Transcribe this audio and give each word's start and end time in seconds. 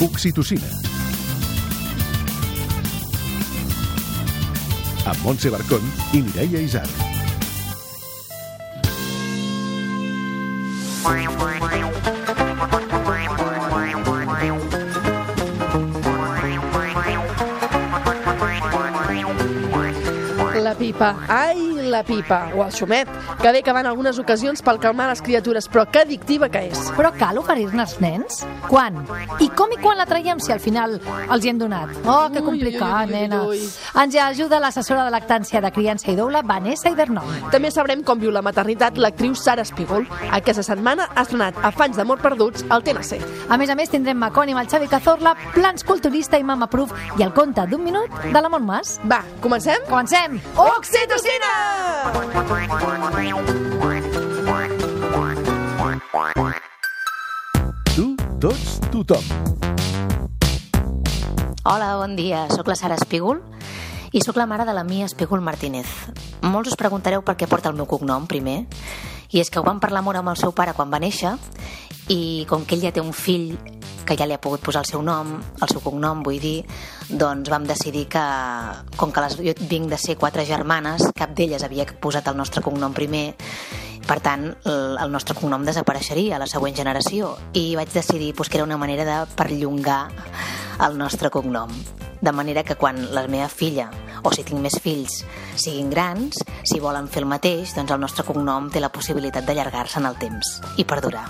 Oxitocina. 0.00 0.66
Amb 5.04 5.20
Montse 5.22 5.50
Barcón 5.52 5.84
i 6.16 6.22
Mireia 6.24 6.60
Isar. 6.64 6.88
La 20.60 20.74
pipa. 20.74 21.16
Ai, 21.28 21.69
la 21.90 22.02
pipa. 22.06 22.50
O 22.56 22.64
el 22.64 22.72
xumet, 22.72 23.08
que 23.42 23.52
bé 23.52 23.62
que 23.62 23.72
va 23.72 23.80
en 23.80 23.90
algunes 23.90 24.18
ocasions 24.18 24.62
per 24.62 24.78
calmar 24.80 25.08
les 25.10 25.22
criatures, 25.22 25.68
però 25.70 25.86
que 25.90 26.00
addictiva 26.04 26.48
que 26.48 26.68
és. 26.70 26.90
Però 26.96 27.12
cal 27.18 27.38
oferir-ne 27.38 27.82
als 27.82 27.98
nens? 28.00 28.44
Quan? 28.68 29.02
I 29.40 29.50
com 29.56 29.72
i 29.72 29.78
quan 29.80 29.98
la 29.98 30.06
traiem 30.06 30.40
si 30.40 30.52
al 30.52 30.60
final 30.62 30.98
els 31.00 31.44
hi 31.44 31.52
hem 31.52 31.58
donat? 31.60 31.92
Oh, 32.06 32.28
que 32.32 32.42
complicat, 32.42 33.08
ui, 33.08 33.14
ui, 33.14 33.20
ui, 33.20 33.28
nena. 33.28 33.42
ui. 33.46 33.60
Ens 34.00 34.16
ajuda 34.16 34.60
l'assessora 34.62 35.04
de 35.04 35.14
lactància 35.14 35.60
de 35.60 35.70
criança 35.74 36.10
i 36.10 36.16
doula, 36.16 36.42
Vanessa 36.46 36.90
Ibernon. 36.90 37.50
També 37.50 37.70
sabrem 37.70 38.02
com 38.06 38.18
viu 38.20 38.30
la 38.30 38.42
maternitat 38.42 38.98
l'actriu 38.98 39.34
Sara 39.34 39.62
Espígol. 39.66 40.06
Aquesta 40.30 40.62
setmana 40.66 41.08
ha 41.14 41.26
estrenat 41.26 41.58
Afans 41.66 41.96
d'amor 41.96 42.20
perduts 42.22 42.64
al 42.68 42.84
TNC. 42.86 43.20
A 43.48 43.58
més 43.60 43.70
a 43.70 43.76
més, 43.78 43.90
tindrem 43.90 44.18
Maconi 44.20 44.54
amb 44.54 44.62
el 44.62 44.70
Xavi 44.70 44.88
Cazorla, 44.88 45.34
plans 45.54 45.84
culturista 45.84 46.38
i 46.38 46.44
mama 46.46 46.68
proof 46.70 46.92
i 47.18 47.24
el 47.26 47.32
conte 47.36 47.66
d'un 47.70 47.82
minut 47.84 48.10
de 48.24 48.40
la 48.40 48.48
Montmas. 48.52 48.98
Va, 49.10 49.22
comencem? 49.40 49.82
Comencem! 49.88 50.40
Oxitocina! 50.56 51.79
Tu, 57.94 58.16
tots, 58.40 58.80
tothom. 58.90 59.24
Hola, 61.64 61.96
bon 62.00 62.16
dia. 62.16 62.46
Soc 62.48 62.68
la 62.68 62.76
Sara 62.78 62.96
Espígol 62.96 63.42
i 64.12 64.22
sóc 64.24 64.36
la 64.40 64.46
mare 64.46 64.64
de 64.64 64.72
la 64.74 64.84
Mia 64.84 65.06
Espígol 65.06 65.42
Martínez. 65.44 65.86
Molts 66.42 66.72
us 66.72 66.78
preguntareu 66.80 67.22
per 67.22 67.36
què 67.36 67.48
porta 67.50 67.68
el 67.70 67.76
meu 67.78 67.86
cognom, 67.86 68.26
primer. 68.26 68.64
I 69.30 69.42
és 69.42 69.50
que 69.50 69.60
ho 69.60 69.66
vam 69.66 69.78
parlar 69.82 70.02
molt 70.02 70.18
amb 70.18 70.32
el 70.32 70.40
seu 70.40 70.54
pare 70.56 70.74
quan 70.74 70.90
va 70.90 70.98
néixer 71.02 71.36
i 72.10 72.46
com 72.50 72.64
que 72.66 72.74
ell 72.74 72.88
ja 72.88 72.94
té 72.96 73.04
un 73.04 73.12
fill 73.14 73.54
que 74.10 74.18
ja 74.18 74.26
li 74.26 74.34
ha 74.34 74.42
pogut 74.42 74.62
posar 74.66 74.82
el 74.82 74.88
seu 74.90 75.04
nom, 75.06 75.36
el 75.38 75.70
seu 75.70 75.82
cognom, 75.84 76.24
vull 76.26 76.40
dir, 76.42 76.64
doncs 77.06 77.50
vam 77.52 77.68
decidir 77.68 78.08
que, 78.10 78.24
com 78.98 79.14
que 79.14 79.22
les, 79.22 79.36
jo 79.38 79.54
vinc 79.70 79.86
de 79.92 79.98
ser 80.02 80.18
quatre 80.18 80.42
germanes, 80.48 81.06
cap 81.14 81.36
d'elles 81.38 81.62
havia 81.62 81.86
posat 82.02 82.26
el 82.26 82.38
nostre 82.40 82.64
cognom 82.66 82.96
primer, 82.96 83.28
per 84.10 84.18
tant, 84.24 84.48
el, 84.66 84.98
el 84.98 85.14
nostre 85.14 85.36
cognom 85.38 85.62
desapareixeria 85.62 86.34
a 86.34 86.42
la 86.42 86.50
següent 86.50 86.74
generació 86.74 87.36
i 87.54 87.76
vaig 87.78 87.92
decidir 87.94 88.32
pues, 88.34 88.50
que 88.50 88.58
era 88.58 88.66
una 88.66 88.80
manera 88.80 89.06
de 89.06 89.18
perllongar 89.38 90.08
el 90.88 90.98
nostre 90.98 91.30
cognom. 91.30 91.70
De 92.20 92.32
manera 92.34 92.64
que 92.66 92.74
quan 92.76 92.98
la 93.14 93.22
meva 93.30 93.48
filla, 93.48 93.86
o 94.22 94.32
si 94.34 94.44
tinc 94.46 94.60
més 94.62 94.76
fills, 94.82 95.22
siguin 95.60 95.90
grans, 95.92 96.40
si 96.68 96.80
volen 96.82 97.08
fer 97.08 97.22
el 97.24 97.30
mateix, 97.30 97.74
doncs 97.76 97.94
el 97.94 98.02
nostre 98.02 98.24
cognom 98.26 98.70
té 98.72 98.82
la 98.82 98.92
possibilitat 98.92 99.46
d'allargar-se 99.48 100.00
en 100.00 100.10
el 100.10 100.18
temps 100.20 100.58
i 100.76 100.86
perdurar, 100.88 101.26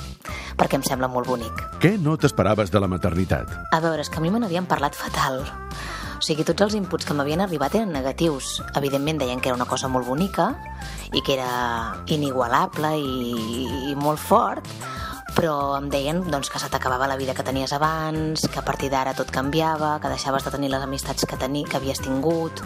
perquè 0.59 0.81
em 0.81 0.87
sembla 0.87 1.11
molt 1.11 1.31
bonic. 1.31 1.65
Què 1.83 1.97
no 2.03 2.17
t'esperaves 2.21 2.73
de 2.73 2.83
la 2.83 2.91
maternitat? 2.91 3.51
A 3.73 3.81
veure, 3.81 4.03
és 4.03 4.11
que 4.11 4.21
a 4.21 4.25
mi 4.25 4.33
me 4.33 4.43
n'havien 4.43 4.69
parlat 4.71 4.99
fatal. 4.99 5.45
O 6.21 6.25
sigui, 6.25 6.45
tots 6.45 6.67
els 6.67 6.75
inputs 6.77 7.07
que 7.09 7.15
m'havien 7.17 7.41
arribat 7.41 7.73
eren 7.79 7.95
negatius. 7.97 8.59
Evidentment 8.77 9.23
deien 9.23 9.41
que 9.41 9.49
era 9.49 9.57
una 9.57 9.65
cosa 9.65 9.89
molt 9.89 10.05
bonica 10.05 10.51
i 11.17 11.23
que 11.25 11.39
era 11.39 12.03
inigualable 12.13 12.91
i, 13.01 13.65
i 13.89 13.95
molt 13.97 14.21
fort, 14.21 14.69
però 15.41 15.79
em 15.79 15.87
deien 15.89 16.19
doncs, 16.29 16.51
que 16.53 16.61
se 16.61 16.69
t'acabava 16.69 17.07
la 17.09 17.17
vida 17.17 17.33
que 17.33 17.45
tenies 17.47 17.73
abans, 17.73 18.43
que 18.45 18.59
a 18.61 18.65
partir 18.67 18.91
d'ara 18.93 19.15
tot 19.17 19.31
canviava, 19.33 19.95
que 20.03 20.11
deixaves 20.13 20.45
de 20.45 20.53
tenir 20.53 20.69
les 20.69 20.85
amistats 20.85 21.25
que, 21.25 21.39
teni, 21.41 21.63
que 21.65 21.79
havies 21.79 22.03
tingut, 22.05 22.61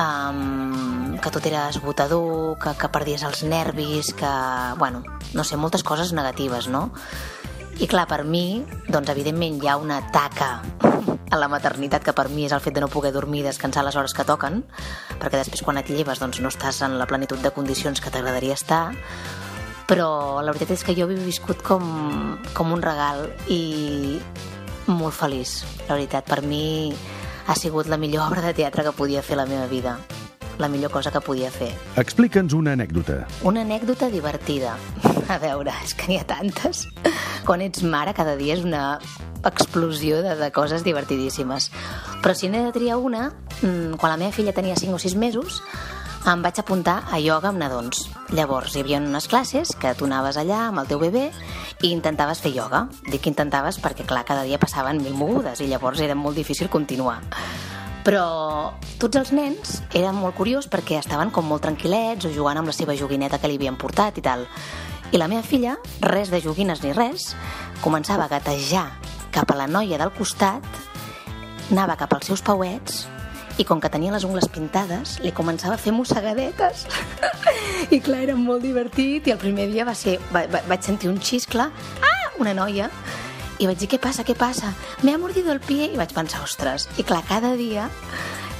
um, 0.00 1.18
que 1.20 1.32
tot 1.34 1.44
era 1.50 1.66
esgotador, 1.68 2.56
que, 2.62 2.72
que 2.80 2.90
perdies 2.94 3.26
els 3.28 3.44
nervis, 3.44 4.14
que, 4.16 4.32
bueno, 4.80 5.04
no 5.36 5.44
sé, 5.44 5.60
moltes 5.60 5.84
coses 5.84 6.14
negatives, 6.16 6.70
no? 6.72 6.86
I 7.76 7.90
clar, 7.92 8.06
per 8.08 8.22
mi, 8.24 8.62
doncs 8.88 9.12
evidentment 9.12 9.60
hi 9.60 9.68
ha 9.68 9.76
una 9.76 10.00
taca 10.16 10.62
a 10.72 11.36
la 11.36 11.52
maternitat 11.52 12.08
que 12.08 12.16
per 12.16 12.30
mi 12.32 12.48
és 12.48 12.56
el 12.56 12.64
fet 12.64 12.72
de 12.76 12.80
no 12.80 12.88
poder 12.92 13.12
dormir 13.12 13.42
i 13.42 13.48
descansar 13.50 13.84
les 13.84 14.00
hores 14.00 14.16
que 14.16 14.24
toquen, 14.24 14.62
perquè 15.20 15.44
després 15.44 15.60
quan 15.60 15.76
et 15.80 15.92
lleves 15.92 16.24
doncs, 16.24 16.40
no 16.40 16.48
estàs 16.48 16.80
en 16.88 16.96
la 16.96 17.08
plenitud 17.08 17.44
de 17.44 17.52
condicions 17.52 18.00
que 18.00 18.12
t'agradaria 18.12 18.56
estar, 18.56 18.86
però 19.88 20.40
la 20.42 20.52
veritat 20.54 20.76
és 20.76 20.84
que 20.86 20.96
jo 20.96 21.08
he 21.10 21.18
viscut 21.18 21.62
com, 21.66 21.84
com 22.54 22.72
un 22.72 22.82
regal 22.82 23.26
i 23.48 24.18
molt 24.86 25.14
feliç, 25.14 25.62
la 25.88 25.96
veritat. 25.96 26.26
Per 26.28 26.42
mi 26.46 26.92
ha 27.46 27.56
sigut 27.58 27.90
la 27.90 28.00
millor 28.00 28.26
obra 28.30 28.44
de 28.46 28.56
teatre 28.56 28.86
que 28.86 28.96
podia 28.96 29.22
fer 29.22 29.38
la 29.40 29.48
meva 29.48 29.68
vida 29.70 29.98
la 30.58 30.68
millor 30.68 30.90
cosa 30.90 31.10
que 31.10 31.20
podia 31.20 31.50
fer. 31.50 31.70
Explica'ns 31.98 32.54
una 32.54 32.74
anècdota. 32.76 33.22
Una 33.48 33.64
anècdota 33.66 34.08
divertida. 34.12 34.76
A 35.32 35.38
veure, 35.42 35.72
és 35.84 35.94
que 35.96 36.08
n'hi 36.10 36.18
ha 36.20 36.26
tantes. 36.28 36.86
Quan 37.46 37.64
ets 37.64 37.82
mare, 37.82 38.14
cada 38.14 38.36
dia 38.38 38.54
és 38.54 38.64
una 38.66 39.00
explosió 39.48 40.20
de, 40.22 40.36
de 40.38 40.50
coses 40.54 40.84
divertidíssimes. 40.86 41.70
Però 42.22 42.34
si 42.36 42.50
n'he 42.52 42.62
de 42.68 42.74
triar 42.76 43.00
una, 43.02 43.30
mm, 43.62 43.98
quan 43.98 44.14
la 44.14 44.20
meva 44.20 44.34
filla 44.34 44.54
tenia 44.54 44.78
5 44.78 44.94
o 44.94 45.02
6 45.02 45.16
mesos, 45.18 45.62
em 46.30 46.42
vaig 46.42 46.58
apuntar 46.60 47.02
a 47.10 47.18
ioga 47.18 47.50
amb 47.50 47.58
nadons. 47.58 48.04
Llavors, 48.30 48.76
hi 48.76 48.82
havia 48.84 49.00
unes 49.02 49.26
classes 49.26 49.72
que 49.74 49.90
tu 49.98 50.06
anaves 50.06 50.36
allà 50.38 50.68
amb 50.68 50.82
el 50.82 50.86
teu 50.86 51.00
bebè 51.02 51.24
i 51.82 51.90
intentaves 51.90 52.38
fer 52.44 52.52
ioga. 52.54 52.84
Dic 53.08 53.24
que 53.24 53.30
intentaves 53.32 53.80
perquè, 53.82 54.06
clar, 54.06 54.22
cada 54.28 54.44
dia 54.46 54.60
passaven 54.62 55.02
mil 55.02 55.16
mogudes 55.18 55.60
i 55.60 55.66
llavors 55.66 56.00
era 56.00 56.14
molt 56.14 56.38
difícil 56.38 56.70
continuar. 56.70 57.18
Però 58.06 58.22
tots 59.02 59.18
els 59.18 59.32
nens 59.34 59.80
eren 59.90 60.18
molt 60.18 60.36
curiós 60.38 60.68
perquè 60.70 61.00
estaven 61.00 61.32
com 61.34 61.46
molt 61.46 61.66
tranquil·lets 61.66 62.28
o 62.28 62.34
jugant 62.34 62.60
amb 62.60 62.70
la 62.70 62.76
seva 62.76 62.96
joguineta 62.98 63.40
que 63.42 63.50
li 63.50 63.58
havien 63.58 63.78
portat 63.78 64.18
i 64.18 64.24
tal. 64.26 64.46
I 65.10 65.18
la 65.18 65.28
meva 65.28 65.42
filla, 65.42 65.74
res 66.06 66.30
de 66.30 66.40
joguines 66.40 66.84
ni 66.86 66.94
res, 66.94 67.32
començava 67.82 68.28
a 68.28 68.32
gatejar 68.32 68.86
cap 69.34 69.50
a 69.50 69.58
la 69.58 69.66
noia 69.66 69.98
del 69.98 70.14
costat, 70.14 70.62
anava 71.72 71.98
cap 71.98 72.14
als 72.14 72.30
seus 72.30 72.46
pauets 72.46 73.08
i 73.60 73.66
com 73.68 73.80
que 73.80 73.90
tenia 73.92 74.12
les 74.14 74.24
ungles 74.24 74.48
pintades, 74.52 75.18
li 75.24 75.32
començava 75.34 75.76
a 75.76 75.80
fer 75.80 75.92
mossegadetes. 75.92 76.86
I 77.94 78.00
clar, 78.00 78.22
era 78.28 78.36
molt 78.38 78.64
divertit. 78.64 79.28
I 79.28 79.34
el 79.34 79.40
primer 79.42 79.68
dia 79.72 79.86
va 79.88 79.96
ser, 79.98 80.18
va, 80.32 80.46
va, 80.50 80.62
vaig 80.70 80.86
sentir 80.86 81.10
un 81.10 81.20
xiscle, 81.20 81.68
ah, 81.68 82.22
una 82.40 82.54
noia, 82.56 82.88
i 83.62 83.68
vaig 83.68 83.78
dir, 83.78 83.90
què 83.92 83.98
passa, 84.02 84.24
què 84.26 84.34
passa? 84.38 84.72
Me 85.06 85.12
ha 85.14 85.20
mordido 85.22 85.52
el 85.52 85.60
pie. 85.62 85.90
I 85.92 85.98
vaig 86.00 86.14
pensar, 86.16 86.42
ostres, 86.42 86.88
i 86.98 87.04
clar, 87.06 87.22
cada 87.28 87.52
dia 87.58 87.90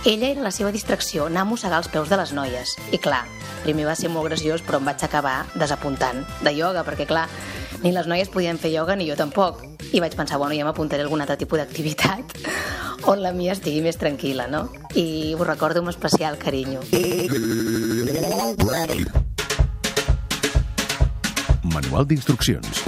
ella 0.04 0.28
era 0.32 0.42
la 0.42 0.50
seva 0.50 0.72
distracció, 0.74 1.28
anar 1.28 1.44
a 1.44 1.46
mossegar 1.46 1.78
els 1.78 1.88
peus 1.90 2.10
de 2.10 2.18
les 2.18 2.32
noies. 2.34 2.76
I 2.90 2.98
clar, 2.98 3.22
primer 3.62 3.86
va 3.86 3.96
ser 3.98 4.10
molt 4.10 4.26
graciós, 4.30 4.62
però 4.66 4.80
em 4.80 4.88
vaig 4.90 5.02
acabar 5.06 5.44
desapuntant 5.54 6.24
de 6.42 6.54
ioga, 6.58 6.82
perquè 6.86 7.06
clar, 7.06 7.28
ni 7.82 7.92
les 7.92 8.06
noies 8.06 8.30
podien 8.30 8.58
fer 8.58 8.70
ioga 8.72 8.96
ni 8.96 9.08
jo 9.08 9.16
tampoc. 9.18 9.62
I 9.92 10.00
vaig 10.00 10.14
pensar, 10.16 10.38
bueno, 10.38 10.54
ja 10.56 10.66
m'apuntaré 10.66 11.02
a 11.02 11.06
algun 11.06 11.20
altre 11.20 11.36
tipus 11.40 11.60
d'activitat 11.60 12.36
on 13.10 13.22
la 13.22 13.32
mia 13.36 13.56
estigui 13.56 13.82
més 13.84 13.98
tranquil·la, 14.00 14.48
no? 14.50 14.68
I 14.94 15.34
ho 15.34 15.44
recordo 15.44 15.82
amb 15.82 15.92
especial 15.92 16.38
carinyo. 16.38 16.84
Manual 21.72 22.06
d'instruccions. 22.06 22.86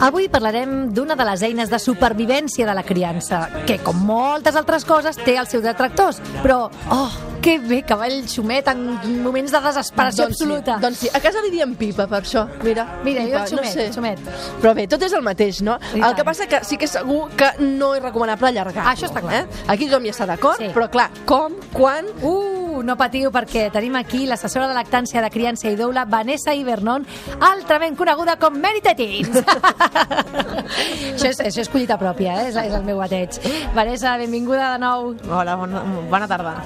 Avui 0.00 0.28
parlarem 0.32 0.88
d'una 0.96 1.14
de 1.14 1.24
les 1.28 1.42
eines 1.44 1.68
de 1.68 1.78
supervivència 1.78 2.64
de 2.66 2.74
la 2.74 2.82
criança, 2.82 3.42
que, 3.68 3.76
com 3.84 3.98
moltes 4.08 4.56
altres 4.56 4.86
coses, 4.88 5.18
té 5.20 5.34
els 5.36 5.50
seus 5.52 5.62
detractors. 5.62 6.22
Però, 6.40 6.70
oh, 6.90 7.10
que 7.44 7.58
bé 7.60 7.82
que 7.84 7.96
va 7.96 8.06
el 8.08 8.22
xumet 8.28 8.68
en 8.72 8.80
moments 9.24 9.52
de 9.52 9.60
desesperació 9.64 10.24
doncs 10.24 10.38
absoluta. 10.40 10.78
Sí, 10.78 10.82
doncs 10.86 11.02
sí, 11.04 11.10
a 11.12 11.20
casa 11.20 11.42
li 11.44 11.50
diem 11.52 11.74
pipa 11.76 12.06
per 12.08 12.22
això. 12.22 12.46
Mira, 12.64 12.86
Mira, 13.04 13.26
jo 13.26 13.34
pipa, 13.34 13.42
el 13.44 13.50
xumet, 13.52 13.66
no 13.68 13.72
sé. 13.76 13.88
xumet. 13.92 14.24
Però 14.62 14.72
bé, 14.76 14.86
tot 14.88 15.04
és 15.04 15.12
el 15.16 15.24
mateix, 15.26 15.60
no? 15.66 15.76
I 15.92 15.98
el 16.00 16.06
tant. 16.08 16.16
que 16.20 16.24
passa 16.30 16.48
que 16.48 16.62
sí 16.64 16.80
que 16.80 16.88
és 16.88 16.96
segur 16.96 17.26
que 17.36 17.50
no 17.60 17.92
és 17.96 18.02
recomanable 18.02 18.48
allargar. 18.54 18.86
Això 18.94 19.08
està 19.10 19.20
clar. 19.20 19.42
Eh? 19.44 19.64
Aquí 19.68 19.88
tothom 19.90 20.08
hi 20.08 20.14
està 20.14 20.26
d'acord, 20.32 20.56
Sí. 20.64 20.72
però 20.72 20.88
clar, 20.88 21.10
com, 21.28 21.60
quan... 21.76 22.08
Uh, 22.22 22.59
no 22.86 22.96
patiu 22.98 23.30
perquè 23.34 23.68
tenim 23.72 23.96
aquí 23.98 24.24
l'assessora 24.28 24.68
de 24.70 24.76
lactància 24.76 25.22
de 25.22 25.30
criança 25.32 25.70
i 25.70 25.76
doula, 25.78 26.04
Vanessa 26.04 26.54
Ibernon, 26.54 27.06
altrament 27.40 27.96
coneguda 27.98 28.36
com 28.40 28.56
Mary 28.60 28.82
Tettins. 28.84 29.30
això, 31.14 31.30
és, 31.30 31.40
això 31.40 31.64
és 31.64 31.70
collita 31.72 31.98
pròpia, 32.00 32.36
eh? 32.40 32.48
és, 32.50 32.56
és 32.56 32.74
el 32.74 32.86
meu 32.86 33.00
bateig. 33.02 33.40
Vanessa, 33.76 34.16
benvinguda 34.20 34.74
de 34.74 34.84
nou. 34.84 35.14
Hola, 35.30 35.56
bona, 35.60 35.84
bona 36.10 36.30
tarda. 36.30 36.56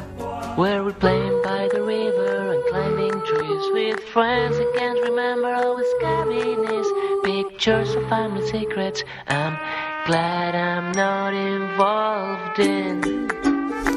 Where 0.56 0.84
we're 0.84 0.92
playing 0.92 1.42
by 1.42 1.68
the 1.72 1.82
river 1.82 2.52
and 2.52 2.62
climbing 2.70 3.10
trees 3.26 3.64
with 3.72 3.98
friends 4.12 4.56
I 4.56 4.66
can't 4.78 5.00
remember 5.02 5.52
all 5.52 5.76
the 5.76 5.84
scariness 5.98 6.86
Pictures 7.24 7.92
of 7.96 8.08
family 8.08 8.46
secrets 8.46 9.02
I'm 9.26 9.58
glad 10.06 10.54
I'm 10.54 10.92
not 10.92 11.34
involved 11.34 12.60
in. 12.60 13.93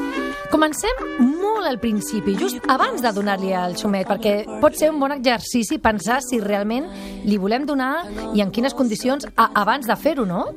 Comencem 0.58 0.90
molt 1.38 1.68
al 1.68 1.76
principi, 1.78 2.32
just 2.34 2.58
abans 2.66 2.98
de 3.04 3.12
donar-li 3.14 3.52
al 3.54 3.76
xumet, 3.78 4.08
perquè 4.10 4.32
pot 4.58 4.74
ser 4.74 4.88
un 4.90 4.96
bon 4.98 5.12
exercici 5.14 5.76
pensar 5.78 6.16
si 6.26 6.40
realment 6.42 6.88
li 7.30 7.36
volem 7.38 7.62
donar 7.68 7.92
i 8.34 8.42
en 8.42 8.50
quines 8.50 8.74
condicions 8.74 9.28
a, 9.38 9.46
abans 9.62 9.86
de 9.86 9.94
fer-ho, 9.94 10.24
no? 10.26 10.48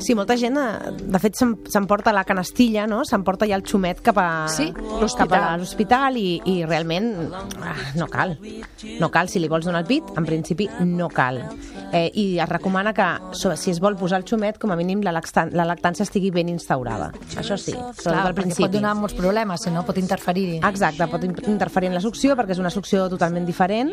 Sí, 0.00 0.16
molta 0.16 0.38
gent, 0.40 0.56
eh, 0.56 0.94
de 0.96 1.20
fet, 1.20 1.36
s'em- 1.36 1.58
s'emporta 1.68 2.14
la 2.16 2.22
canastilla, 2.24 2.86
no? 2.88 3.02
S'emporta 3.04 3.44
ja 3.50 3.58
el 3.60 3.66
xumet 3.68 4.00
cap 4.00 4.16
a 4.22 4.26
Sí, 4.48 4.70
cap 4.72 5.36
a 5.36 5.42
l'hospital 5.60 6.16
i, 6.16 6.40
i 6.48 6.56
realment 6.64 7.12
ah, 7.60 7.76
no 8.00 8.08
cal. 8.08 8.38
No 8.98 9.10
cal, 9.12 9.28
si 9.28 9.44
li 9.44 9.52
vols 9.52 9.68
donar 9.68 9.84
el 9.84 9.90
pit, 9.92 10.08
en 10.16 10.24
principi 10.24 10.70
no 10.88 11.10
cal. 11.12 11.42
Eh, 11.92 12.08
I 12.16 12.24
es 12.40 12.48
recomana 12.48 12.94
que, 12.96 13.10
si 13.60 13.70
es 13.70 13.78
vol 13.78 13.94
posar 14.00 14.22
el 14.22 14.26
xumet, 14.26 14.56
com 14.58 14.72
a 14.72 14.76
mínim 14.80 15.04
la, 15.04 15.12
lactància 15.12 16.02
estigui 16.08 16.32
ben 16.32 16.48
instaurada. 16.48 17.12
Això 17.36 17.60
sí, 17.60 17.72
sobretot 17.76 18.08
Clar, 18.08 18.26
al 18.32 18.34
principi. 18.40 18.64
pot 18.64 18.72
donar 18.80 18.96
molts 18.96 19.12
problemes, 19.14 19.33
si 19.58 19.70
no 19.70 19.82
pot 19.84 19.98
interferir-hi. 19.98 20.60
Exacte, 20.66 21.06
pot 21.10 21.24
in- 21.24 21.34
interferir 21.50 21.88
en 21.90 21.94
la 21.94 22.00
succió 22.00 22.36
perquè 22.36 22.52
és 22.54 22.58
una 22.62 22.70
succió 22.70 23.08
totalment 23.10 23.44
diferent 23.46 23.90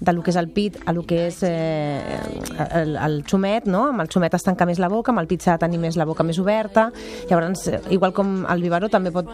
de 0.00 0.12
lo 0.12 0.22
que 0.22 0.30
és 0.30 0.36
el 0.36 0.48
pit 0.48 0.78
a 0.86 0.92
lo 0.92 1.02
que 1.04 1.26
és 1.28 1.42
eh, 1.42 2.18
el, 2.80 2.96
el 2.96 3.24
xumet, 3.28 3.66
no? 3.66 3.88
Amb 3.90 4.00
el 4.04 4.08
xumet 4.08 4.34
es 4.34 4.42
tanca 4.46 4.66
més 4.66 4.78
la 4.78 4.88
boca, 4.88 5.12
amb 5.12 5.20
el 5.20 5.26
pit 5.30 5.42
s'ha 5.42 5.56
de 5.58 5.64
tenir 5.66 5.78
més 5.82 5.96
la 5.96 6.04
boca 6.06 6.22
més 6.24 6.38
oberta. 6.38 6.90
Llavors, 7.30 7.66
eh, 7.68 7.80
igual 7.90 8.12
com 8.14 8.44
el 8.46 8.62
biberó 8.62 8.88
també 8.88 9.10
pot, 9.14 9.28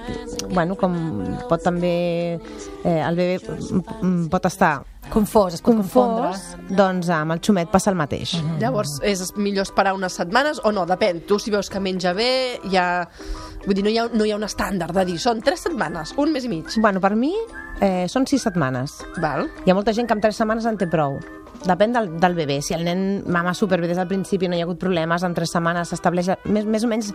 bueno, 0.51 0.77
com 0.81 0.97
pot 1.49 1.63
també 1.63 1.95
eh, 2.85 3.01
el 3.05 3.17
bebè 3.17 3.39
mm, 3.45 4.29
pot 4.33 4.47
estar 4.47 4.79
Confós, 5.09 5.55
es 5.55 5.63
pot 5.63 5.75
confondre. 5.75 6.29
confós, 6.31 6.75
doncs 6.77 7.09
amb 7.11 7.33
el 7.33 7.41
xumet 7.41 7.71
passa 7.73 7.91
el 7.91 7.97
mateix. 7.97 8.37
Llavors, 8.61 8.99
és 9.03 9.33
millor 9.37 9.65
esperar 9.67 9.95
unes 9.97 10.13
setmanes 10.13 10.61
o 10.63 10.71
no? 10.73 10.85
Depèn. 10.87 11.25
Tu, 11.27 11.39
si 11.39 11.51
veus 11.51 11.71
que 11.71 11.81
menja 11.81 12.13
bé, 12.15 12.61
ja... 12.71 13.09
Vull 13.65 13.75
dir, 13.77 13.83
no 13.85 13.91
hi 13.91 13.99
ha, 13.99 14.07
no 14.13 14.25
hi 14.25 14.31
ha 14.33 14.37
un 14.39 14.47
estàndard 14.47 14.95
de 14.97 15.05
dir, 15.05 15.19
són 15.21 15.43
tres 15.45 15.67
setmanes, 15.67 16.15
un 16.17 16.31
mes 16.33 16.47
i 16.47 16.49
mig. 16.49 16.71
Bueno, 16.81 17.01
per 17.01 17.15
mi 17.17 17.35
eh, 17.81 18.07
són 18.09 18.25
sis 18.27 18.47
setmanes. 18.47 19.01
Val? 19.21 19.51
Hi 19.67 19.73
ha 19.73 19.77
molta 19.77 19.93
gent 19.93 20.09
que 20.09 20.17
amb 20.17 20.23
tres 20.25 20.39
setmanes 20.41 20.65
en 20.65 20.79
té 20.81 20.89
prou. 20.89 21.19
Depèn 21.61 21.93
del, 21.93 22.07
del 22.21 22.35
bebè. 22.35 22.61
Si 22.65 22.73
el 22.73 22.85
nen 22.87 23.23
mama 23.29 23.53
superbé 23.55 23.87
des 23.91 23.99
del 23.99 24.09
principi, 24.09 24.49
no 24.49 24.57
hi 24.57 24.63
ha 24.63 24.65
hagut 24.65 24.79
problemes, 24.81 25.23
en 25.27 25.35
tres 25.37 25.51
setmanes 25.53 25.91
s'estableix 25.93 26.31
més, 26.49 26.65
més 26.65 26.85
o 26.85 26.89
menys 26.89 27.11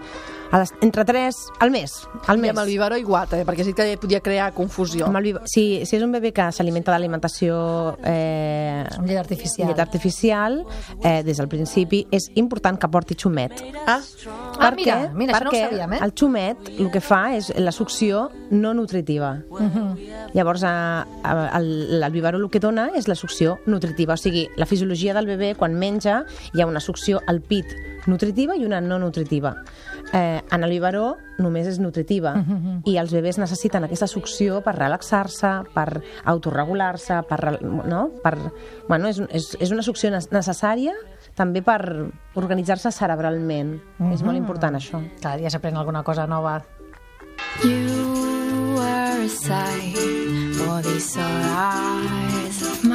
a 0.51 0.59
les, 0.61 0.73
entre 0.85 1.05
tres 1.05 1.39
al 1.59 1.71
mes. 1.73 1.95
Al 2.27 2.37
I 2.37 2.41
mes. 2.41 2.51
amb 2.51 2.59
el 2.61 2.67
biberó 2.69 2.97
igual, 3.01 3.27
també, 3.27 3.45
perquè 3.47 3.63
sí 3.65 3.73
que 3.73 3.87
podia 3.97 4.19
crear 4.21 4.51
confusió. 4.53 5.07
Amb 5.07 5.17
el 5.17 5.23
bibe- 5.31 5.41
si, 5.49 5.81
si 5.85 5.95
és 5.97 6.03
un 6.05 6.13
bebè 6.13 6.31
que 6.31 6.45
s'alimenta 6.53 6.91
d'alimentació 6.93 7.97
eh, 8.05 8.85
Amb 8.97 9.07
llet 9.09 9.17
artificial. 9.23 9.67
llet 9.69 9.79
artificial, 9.79 10.59
eh, 11.03 11.23
des 11.23 11.37
del 11.41 11.47
principi 11.49 12.05
és 12.11 12.29
important 12.35 12.77
que 12.79 12.87
porti 12.89 13.15
xumet. 13.15 13.51
Ah, 13.87 13.99
Ah, 14.57 14.71
mira, 14.71 15.11
mira, 15.13 15.33
això 15.33 15.43
no 15.43 15.49
ho 15.49 15.53
perquè 15.53 15.65
sabíem, 15.69 15.93
eh? 15.93 15.99
el 16.05 16.13
xumet 16.15 16.69
el 16.79 16.87
que 16.91 17.01
fa 17.03 17.35
és 17.35 17.49
la 17.59 17.71
succió 17.73 18.29
no 18.51 18.73
nutritiva. 18.73 19.33
Llavors, 20.33 20.63
a, 20.63 21.05
a, 21.23 21.33
el, 21.59 22.01
el 22.03 22.11
biberó 22.11 22.37
el 22.39 22.49
que 22.49 22.59
dona 22.63 22.89
és 22.95 23.07
la 23.09 23.15
succió 23.15 23.57
nutritiva. 23.65 24.13
O 24.15 24.17
sigui, 24.17 24.34
la 24.57 24.67
fisiologia 24.69 25.13
del 25.15 25.27
bebè, 25.29 25.53
quan 25.59 25.75
menja, 25.79 26.23
hi 26.53 26.61
ha 26.61 26.67
una 26.69 26.81
succió 26.83 27.21
al 27.27 27.41
pit 27.41 27.73
nutritiva 28.05 28.55
i 28.55 28.65
una 28.65 28.81
no 28.81 28.99
nutritiva. 28.99 29.55
Eh, 30.13 30.41
en 30.51 30.63
el 30.63 30.69
biberó 30.69 31.15
només 31.41 31.65
és 31.67 31.79
nutritiva 31.81 32.35
i 32.85 32.93
els 33.01 33.11
bebès 33.15 33.39
necessiten 33.41 33.83
aquesta 33.87 34.07
succió 34.07 34.59
per 34.63 34.75
relaxar-se, 34.77 35.51
per 35.73 36.01
autorregular-se, 36.29 37.23
per, 37.27 37.39
no? 37.63 38.03
per, 38.23 38.35
bueno, 38.87 39.09
és, 39.09 39.19
és, 39.33 39.49
és 39.59 39.73
una 39.73 39.83
succió 39.83 40.11
ne- 40.13 40.21
necessària 40.31 40.93
també 41.35 41.63
per 41.65 41.81
organitzar-se 42.37 42.93
cerebralment. 42.95 43.79
És 44.13 44.21
molt 44.23 44.37
important 44.37 44.77
això. 44.77 45.01
Cada 45.19 45.35
dia 45.41 45.49
s'aprèn 45.51 45.75
alguna 45.75 46.03
cosa 46.03 46.27
nova. 46.29 46.61
You 47.63 48.75
were 48.75 49.25
a 49.25 49.29
sight 49.29 49.97
for 50.55 50.81
these 50.83 51.17
eyes 51.17 52.61
of 52.61 52.83
mine, 52.83 52.94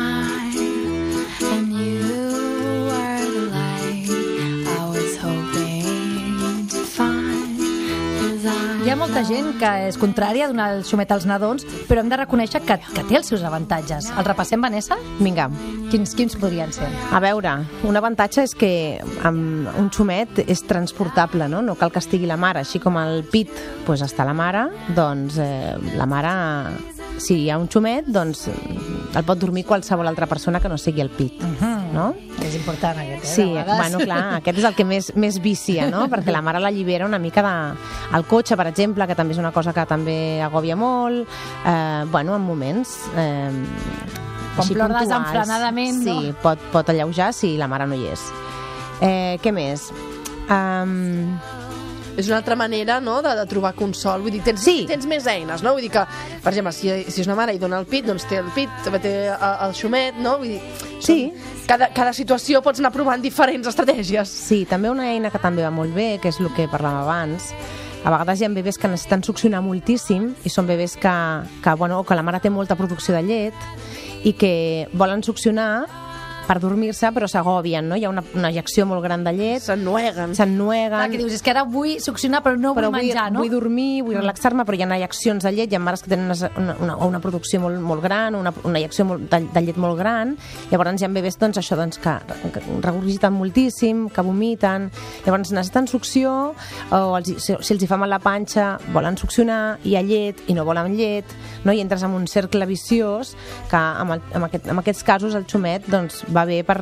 Hi 8.90 8.94
ha 8.94 8.98
molta 8.98 9.20
gent 9.22 9.52
que 9.54 9.68
és 9.86 9.94
contrària 10.02 10.48
a 10.48 10.50
donar 10.50 10.64
el 10.74 10.80
xumet 10.82 11.12
als 11.14 11.22
nadons, 11.22 11.62
però 11.86 12.02
hem 12.02 12.08
de 12.10 12.16
reconèixer 12.18 12.58
que, 12.66 12.74
que 12.90 13.04
té 13.06 13.20
els 13.20 13.28
seus 13.30 13.44
avantatges. 13.46 14.08
El 14.10 14.26
repassem, 14.26 14.58
Vanessa? 14.58 14.96
Vinga, 15.20 15.46
Quins, 15.92 16.16
quins 16.18 16.34
podrien 16.34 16.70
ser? 16.74 16.88
A 17.14 17.20
veure, 17.22 17.52
un 17.86 17.98
avantatge 17.98 18.42
és 18.48 18.56
que 18.58 18.72
amb 19.26 19.70
un 19.78 19.92
xumet 19.94 20.42
és 20.42 20.64
transportable, 20.66 21.46
no? 21.50 21.62
No 21.62 21.76
cal 21.78 21.94
que 21.94 22.02
estigui 22.02 22.26
la 22.26 22.38
mare, 22.38 22.64
així 22.64 22.82
com 22.82 22.98
el 22.98 23.22
pit 23.30 23.50
pues, 23.86 24.02
està 24.02 24.26
la 24.26 24.34
mare, 24.34 24.68
doncs 24.94 25.38
eh, 25.38 25.76
la 25.94 26.10
mare, 26.10 26.34
si 27.22 27.44
hi 27.44 27.50
ha 27.50 27.58
un 27.62 27.70
xumet, 27.70 28.10
doncs 28.10 28.48
el 28.50 29.22
pot 29.22 29.38
dormir 29.38 29.68
qualsevol 29.70 30.10
altra 30.10 30.26
persona 30.30 30.58
que 30.58 30.70
no 30.70 30.82
sigui 30.82 31.06
el 31.06 31.14
pit, 31.14 31.38
no? 31.94 32.10
És 32.44 32.54
important 32.56 32.98
aquest, 33.02 33.24
eh? 33.24 33.34
Sí, 33.34 33.46
bueno, 33.52 34.00
clar, 34.04 34.20
aquest 34.40 34.60
és 34.62 34.66
el 34.68 34.76
que 34.78 34.86
més, 34.88 35.10
més 35.20 35.40
vicia, 35.42 35.88
no? 35.90 36.06
Perquè 36.12 36.32
la 36.34 36.42
mare 36.44 36.62
l'allibera 36.62 37.08
una 37.08 37.20
mica 37.22 37.44
de... 37.44 37.54
El 38.16 38.26
cotxe, 38.30 38.56
per 38.58 38.68
exemple, 38.70 39.06
que 39.06 39.16
també 39.18 39.36
és 39.36 39.42
una 39.42 39.52
cosa 39.54 39.74
que 39.76 39.84
també 39.90 40.18
agòbia 40.44 40.76
molt, 40.78 41.28
eh, 41.64 42.04
bueno, 42.10 42.36
en 42.36 42.46
moments... 42.46 42.98
Eh, 43.16 43.50
Quan 44.50 44.66
plor 44.74 44.92
desenfrenadament, 44.96 46.00
no? 46.02 46.20
Sí, 46.20 46.32
pot, 46.42 46.62
pot 46.72 46.88
alleujar 46.90 47.30
si 47.32 47.54
la 47.56 47.68
mare 47.70 47.86
no 47.86 47.94
hi 47.94 48.08
és. 48.10 48.24
Eh, 49.00 49.38
què 49.40 49.52
més? 49.54 49.86
Um, 50.50 51.38
és 52.16 52.26
una 52.28 52.36
altra 52.38 52.56
manera 52.56 52.98
no, 53.00 53.20
de, 53.22 53.34
de 53.36 53.46
trobar 53.46 53.74
consol. 53.74 54.22
Vull 54.22 54.32
dir, 54.32 54.42
tens, 54.42 54.60
Sí. 54.64 54.84
tens 54.88 55.06
més 55.06 55.26
eines, 55.26 55.62
no? 55.62 55.72
Vull 55.72 55.82
dir 55.82 55.90
que, 55.90 56.02
per 56.42 56.52
exemple, 56.52 56.72
si, 56.72 56.88
si 57.10 57.20
és 57.22 57.26
una 57.26 57.36
mare 57.36 57.54
i 57.54 57.58
dona 57.58 57.78
el 57.78 57.86
pit, 57.86 58.04
doncs 58.06 58.26
té 58.28 58.36
el 58.38 58.50
pit, 58.54 58.68
també 58.84 58.98
té 59.00 59.12
el, 59.28 59.54
el 59.68 59.74
xumet, 59.74 60.16
no? 60.18 60.38
Vull 60.38 60.48
dir, 60.56 60.60
Sí. 61.00 61.32
són- 61.32 61.58
Cada, 61.70 61.86
cada 61.94 62.12
situació 62.12 62.60
pots 62.62 62.80
anar 62.80 62.90
provant 62.90 63.22
diferents 63.22 63.68
estratègies. 63.68 64.26
Sí, 64.28 64.64
també 64.66 64.90
una 64.90 65.06
eina 65.12 65.30
que 65.30 65.38
també 65.38 65.62
va 65.62 65.70
molt 65.70 65.94
bé, 65.94 66.18
que 66.20 66.28
és 66.28 66.40
el 66.40 66.48
que 66.56 66.66
parlàvem 66.66 67.04
abans, 67.04 67.52
a 68.02 68.10
vegades 68.10 68.40
hi 68.40 68.44
ha 68.44 68.48
bebès 68.48 68.76
que 68.76 68.88
necessiten 68.88 69.22
succionar 69.22 69.60
moltíssim 69.62 70.34
i 70.44 70.48
són 70.50 70.66
bebès 70.66 70.96
que, 70.96 71.12
que, 71.62 71.74
bueno, 71.78 72.02
que 72.02 72.14
la 72.16 72.22
mare 72.26 72.40
té 72.40 72.50
molta 72.50 72.74
producció 72.74 73.14
de 73.14 73.22
llet 73.22 73.54
i 74.24 74.32
que 74.32 74.88
volen 74.94 75.22
succionar 75.22 75.86
per 76.50 76.58
dormir-se, 76.58 77.12
però 77.14 77.28
s'agòbien, 77.30 77.86
no? 77.86 77.94
Hi 77.94 78.04
ha 78.08 78.10
una, 78.10 78.24
una 78.34 78.48
ejecció 78.50 78.82
molt 78.90 79.04
gran 79.04 79.22
de 79.22 79.30
llet, 79.36 79.62
S'ennueguen. 79.62 80.32
Clar, 80.32 80.36
s'ennueguen... 80.40 81.12
que 81.12 81.20
dius, 81.20 81.36
és 81.36 81.44
que 81.46 81.52
ara 81.52 81.62
vull 81.62 82.00
succionar 82.02 82.40
però 82.42 82.58
no 82.58 82.72
vull 82.72 82.80
però 82.80 82.90
menjar, 82.90 83.28
no? 83.30 83.44
vull 83.44 83.52
dormir, 83.52 84.02
vull 84.02 84.18
relaxar-me, 84.18 84.64
però 84.66 84.78
hi 84.78 84.82
ha 84.82 84.88
eyeccions 84.96 85.46
de 85.46 85.52
llet, 85.54 85.70
hi 85.70 85.78
ha 85.78 85.82
mares 85.82 86.02
que 86.02 86.10
tenen 86.10 86.32
una, 86.32 86.74
una, 86.82 86.96
una, 87.06 87.20
producció 87.22 87.60
molt, 87.62 87.78
molt 87.84 88.02
gran, 88.02 88.34
una, 88.34 88.52
una 88.66 88.80
eyecció 88.80 89.06
molt, 89.06 89.28
de, 89.30 89.44
de 89.54 89.62
llet 89.68 89.78
molt 89.78 89.98
gran, 90.00 90.34
llavors 90.72 90.98
hi 90.98 91.06
ha 91.06 91.12
bebès 91.14 91.38
doncs, 91.38 91.60
això, 91.62 91.78
doncs, 91.78 92.00
que, 92.02 92.16
que 92.56 92.64
regurgiten 92.82 93.36
moltíssim, 93.36 94.08
que 94.10 94.26
vomiten, 94.26 94.90
llavors 95.28 95.54
necessiten 95.54 95.86
succió, 95.92 96.34
o 96.90 97.00
els, 97.20 97.30
si, 97.36 97.54
si 97.54 97.76
els 97.76 97.86
hi 97.86 97.90
fa 97.90 98.00
mal 98.00 98.10
la 98.10 98.18
panxa, 98.22 98.72
volen 98.90 99.20
succionar, 99.20 99.78
hi 99.86 99.94
ha 99.94 100.02
llet 100.02 100.42
i 100.50 100.58
no 100.58 100.66
volen 100.66 100.98
llet, 100.98 101.30
no? 101.62 101.70
i 101.70 101.84
entres 101.84 102.02
en 102.06 102.18
un 102.18 102.26
cercle 102.26 102.66
viciós 102.66 103.36
que 103.70 103.78
en, 103.78 104.16
el, 104.16 104.26
en, 104.34 104.50
aquest, 104.50 104.66
en 104.74 104.82
aquests 104.82 105.06
casos 105.06 105.38
el 105.38 105.46
xumet 105.46 105.86
doncs, 105.90 106.24
va 106.34 106.39
bé 106.48 106.62
per, 106.64 106.78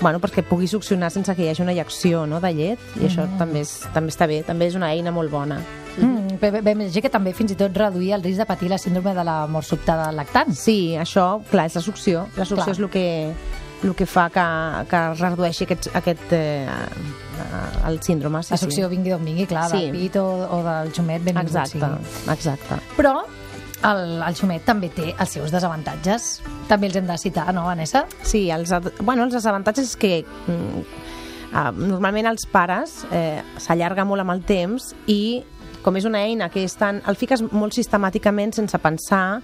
bueno, 0.00 0.20
perquè 0.22 0.44
pugui 0.46 0.68
succionar 0.70 1.10
sense 1.10 1.34
que 1.34 1.44
hi 1.44 1.50
hagi 1.52 1.62
una 1.64 1.74
eyecció 1.74 2.26
no, 2.26 2.40
de 2.40 2.52
llet, 2.54 2.88
i 3.00 3.06
això 3.08 3.26
també, 3.38 3.64
és, 3.66 3.74
també 3.94 4.14
està 4.14 4.28
bé, 4.30 4.42
també 4.46 4.70
és 4.70 4.78
una 4.78 4.92
eina 4.94 5.12
molt 5.14 5.30
bona. 5.30 5.60
Mm, 5.98 6.38
bé, 6.38 6.50
bé, 6.62 6.74
que 7.02 7.10
també 7.10 7.32
fins 7.34 7.52
i 7.52 7.56
tot 7.58 7.74
reduir 7.76 8.12
el 8.14 8.22
risc 8.22 8.38
de 8.38 8.46
patir 8.46 8.70
la 8.70 8.78
síndrome 8.78 9.14
de 9.14 9.24
la 9.26 9.46
mort 9.50 9.66
sobtada 9.66 10.12
lactant. 10.12 10.54
Sí, 10.54 10.94
això, 10.98 11.40
clar, 11.50 11.66
és 11.66 11.74
la 11.74 11.82
succió. 11.82 12.28
La 12.36 12.44
succió 12.44 12.64
Clar. 12.64 12.76
és 12.76 12.78
el 12.84 12.90
que, 12.90 13.06
el 13.82 13.94
que 13.94 14.06
fa 14.06 14.28
que, 14.30 14.44
que 14.90 15.02
es 15.12 15.20
redueixi 15.24 15.66
aquest, 15.66 15.90
aquest, 15.98 16.32
eh, 16.32 16.68
el 17.86 18.00
síndrome. 18.02 18.42
Sí, 18.42 18.54
La 18.54 18.60
succió 18.62 18.88
vingui 18.88 19.10
d'on 19.10 19.24
vingui, 19.24 19.46
clar, 19.46 19.68
Sí. 19.70 19.86
del 19.86 19.90
pit 19.92 20.16
o, 20.16 20.26
o 20.26 20.62
del 20.62 20.92
xumet, 20.94 21.22
sí. 21.22 21.32
benvingut 21.32 21.56
Exacte, 21.56 22.32
exacte. 22.32 22.80
Però 22.96 23.16
el, 23.84 24.22
el 24.22 24.34
xumet 24.38 24.64
també 24.66 24.88
té 24.94 25.12
els 25.14 25.30
seus 25.36 25.52
desavantatges. 25.54 26.40
També 26.68 26.88
els 26.90 26.96
hem 26.98 27.06
de 27.06 27.18
citar, 27.20 27.48
no, 27.54 27.64
Vanessa? 27.68 28.06
Sí, 28.22 28.48
els, 28.50 28.72
bueno, 29.00 29.24
els 29.28 29.34
desavantatges 29.38 29.92
és 29.92 29.96
que 30.00 30.12
mm, 30.24 30.82
eh, 31.52 31.70
normalment 31.78 32.26
els 32.32 32.46
pares 32.50 33.04
eh, 33.12 33.40
s'allarga 33.58 34.04
molt 34.08 34.24
amb 34.26 34.34
el 34.36 34.42
temps 34.48 34.92
i 35.06 35.42
com 35.82 35.96
és 35.96 36.04
una 36.08 36.24
eina 36.26 36.48
que 36.50 36.64
és 36.66 36.74
tan, 36.76 36.98
el 37.06 37.16
fiques 37.16 37.40
molt 37.52 37.72
sistemàticament 37.76 38.52
sense 38.56 38.78
pensar 38.82 39.40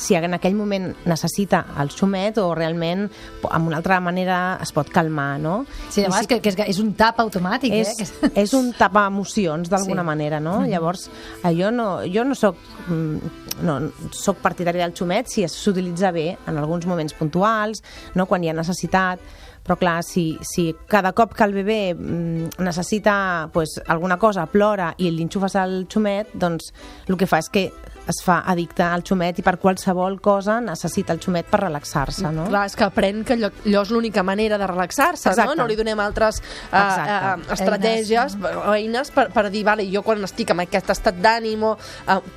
si 0.00 0.14
en 0.16 0.32
aquell 0.32 0.54
moment 0.56 0.86
necessita 1.04 1.58
el 1.82 1.90
xumet 1.92 2.38
o 2.40 2.54
realment 2.56 3.02
amb 3.50 3.66
una 3.68 3.76
altra 3.82 3.98
manera 4.00 4.56
es 4.62 4.70
pot 4.72 4.88
calmar, 4.88 5.34
no? 5.40 5.66
Sí, 5.92 6.00
I 6.00 6.06
a 6.06 6.08
vegades 6.08 6.28
que, 6.30 6.38
que 6.40 6.52
és, 6.54 6.56
és 6.72 6.78
un 6.80 6.94
tap 6.96 7.20
automàtic, 7.20 7.74
és, 7.82 7.90
eh? 8.00 8.30
És 8.40 8.54
un 8.56 8.70
tapar 8.72 9.06
emocions 9.10 9.68
d'alguna 9.68 10.00
Sí. 10.00 10.06
manera, 10.08 10.40
no? 10.40 10.62
Llavors, 10.64 11.10
eh, 11.42 11.52
jo 11.52 11.68
no, 11.70 12.00
jo 12.08 12.24
no 12.24 12.34
soc 12.38 12.56
mm, 12.88 13.39
no, 13.66 13.78
soc 14.16 14.40
partidari 14.42 14.82
del 14.82 14.94
xumet 14.96 15.30
si 15.30 15.46
s'utilitza 15.48 16.12
bé 16.14 16.26
en 16.46 16.58
alguns 16.58 16.86
moments 16.86 17.14
puntuals, 17.18 17.84
no? 18.14 18.26
quan 18.26 18.44
hi 18.44 18.52
ha 18.52 18.56
necessitat, 18.56 19.22
Però 19.60 19.76
clar, 19.76 20.00
si, 20.02 20.38
si 20.40 20.70
cada 20.88 21.12
cop 21.12 21.34
que 21.36 21.44
el 21.44 21.52
bebè 21.54 21.92
mm, 21.92 22.62
necessita 22.64 23.50
pues, 23.52 23.76
alguna 23.86 24.16
cosa, 24.18 24.46
plora 24.48 24.88
i 24.98 25.10
li 25.12 25.26
enxufes 25.26 25.54
el 25.60 25.84
xumet, 25.90 26.32
doncs 26.32 26.72
el 27.06 27.18
que 27.20 27.28
fa 27.28 27.42
és 27.42 27.50
que 27.52 27.66
es 28.10 28.20
fa 28.24 28.40
addicte 28.50 28.82
al 28.84 29.02
xumet 29.06 29.38
i 29.40 29.44
per 29.46 29.56
qualsevol 29.62 30.18
cosa 30.20 30.58
necessita 30.60 31.14
el 31.14 31.20
xumet 31.22 31.46
per 31.50 31.60
relaxar-se, 31.64 32.28
no? 32.34 32.48
Clar, 32.50 32.66
és 32.68 32.76
que 32.76 32.84
aprèn 32.86 33.22
que 33.24 33.36
allò, 33.38 33.50
allò 33.64 33.82
és 33.86 33.90
l'única 33.94 34.22
manera 34.26 34.58
de 34.60 34.66
relaxar-se, 34.66 35.28
no? 35.30 35.34
Exacte. 35.34 35.56
No 35.60 35.66
li 35.70 35.76
donem 35.78 36.00
altres 36.02 36.40
uh, 36.40 36.76
uh, 36.76 37.52
estratègies 37.54 38.36
o 38.40 38.72
eines 38.74 39.10
per, 39.14 39.28
per 39.32 39.46
dir, 39.50 39.62
vale, 39.66 39.86
jo 39.90 40.02
quan 40.06 40.22
estic 40.26 40.50
en 40.54 40.62
aquest 40.64 40.90
estat 40.94 41.18
d'ànim 41.22 41.62
uh, 41.64 41.76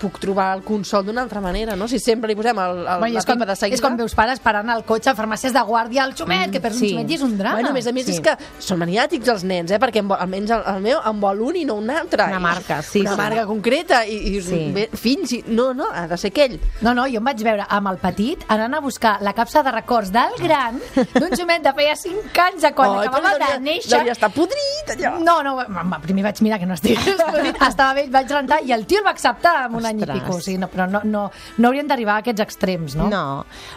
puc 0.01 0.19
trobar 0.23 0.51
el 0.57 0.63
consol 0.65 1.05
d'una 1.07 1.23
altra 1.25 1.41
manera, 1.43 1.75
no? 1.79 1.87
Si 1.91 1.99
sempre 1.99 2.29
li 2.31 2.37
posem 2.39 2.57
el, 2.59 2.83
el, 2.85 2.99
Bueno, 3.03 3.17
la 3.19 3.25
com, 3.25 3.39
pipa 3.39 3.49
de 3.51 3.55
seguida... 3.59 3.77
és 3.79 3.83
com 3.83 3.97
veus 3.99 4.15
pares 4.15 4.39
parant 4.43 4.69
al 4.69 4.83
cotxe 4.87 5.11
a 5.11 5.15
farmàcies 5.17 5.53
de 5.55 5.63
guàrdia 5.67 6.03
al 6.05 6.13
xumet, 6.17 6.51
que 6.53 6.61
perds 6.63 6.79
sí. 6.79 6.91
un 6.91 6.97
xumet 6.99 7.11
i 7.11 7.17
és 7.17 7.25
un 7.25 7.37
drama. 7.37 7.59
Bueno, 7.59 7.73
a 7.73 7.77
més 7.77 7.87
a 7.87 7.93
més 7.95 8.05
Sí. 8.07 8.17
és 8.17 8.21
que 8.21 8.33
són 8.59 8.79
maniàtics 8.81 9.29
els 9.31 9.43
nens, 9.47 9.71
eh? 9.71 9.79
perquè 9.79 10.01
vol, 10.03 10.17
almenys 10.19 10.51
el, 10.51 10.63
el 10.75 10.81
meu 10.83 10.99
en 11.07 11.19
vol 11.23 11.39
un 11.41 11.55
i 11.55 11.63
no 11.65 11.77
un 11.79 11.89
altre. 11.89 12.25
Una 12.27 12.39
marca, 12.43 12.81
sí, 12.83 13.01
Una 13.01 13.13
sí. 13.15 13.17
marca 13.17 13.45
concreta 13.49 14.03
i, 14.05 14.17
i 14.35 14.41
Sí. 14.43 14.59
bé, 14.75 14.89
fins 14.93 15.31
i... 15.37 15.43
No, 15.63 15.73
no, 15.73 15.87
ha 15.93 16.05
de 16.07 16.17
ser 16.17 16.31
aquell. 16.33 16.57
No, 16.81 16.93
no, 16.93 17.05
jo 17.07 17.21
em 17.21 17.27
vaig 17.29 17.43
veure 17.45 17.65
amb 17.69 17.87
el 17.93 17.97
petit 18.01 18.43
anant 18.53 18.73
a 18.75 18.81
buscar 18.83 19.15
la 19.21 19.33
capsa 19.37 19.63
de 19.63 19.71
records 19.71 20.11
del 20.11 20.35
gran 20.41 20.79
d'un 21.13 21.31
xumet 21.35 21.63
de 21.63 21.73
feia 21.77 21.95
5 21.95 22.41
anys 22.47 22.61
de 22.67 22.73
quan 22.75 22.97
Ai, 22.99 23.07
acabava 23.07 23.37
de 23.53 23.59
néixer. 23.63 23.93
Devia 23.97 24.15
estar 24.17 24.29
podrit, 24.35 24.91
allò. 24.97 25.13
No, 25.23 25.37
no, 25.45 25.55
ma- 25.69 25.99
primer 26.03 26.23
vaig 26.27 26.41
mirar 26.45 26.59
que 26.59 26.65
no 26.69 26.73
estigués 26.75 27.15
podrit, 27.31 27.57
estava 27.61 27.93
bé, 27.97 28.07
vaig 28.11 28.29
rentar 28.31 28.59
i 28.65 28.71
el 28.75 28.85
tio 28.85 28.99
el 28.99 29.05
va 29.07 29.11
acceptar 29.15 29.55
amb 29.65 29.77
un 29.79 29.85
any 29.85 29.99
i 29.99 30.03
Ostres. 30.03 30.19
pico. 30.21 30.35
O 30.37 30.41
sigui, 30.41 30.57
no, 30.61 30.67
però 30.71 30.87
no, 30.89 31.01
no, 31.03 31.23
no 31.57 31.67
haurien 31.67 31.87
d'arribar 31.87 32.15
a 32.19 32.23
aquests 32.23 32.41
extrems, 32.43 32.95
no? 32.99 33.07
No, 33.11 33.23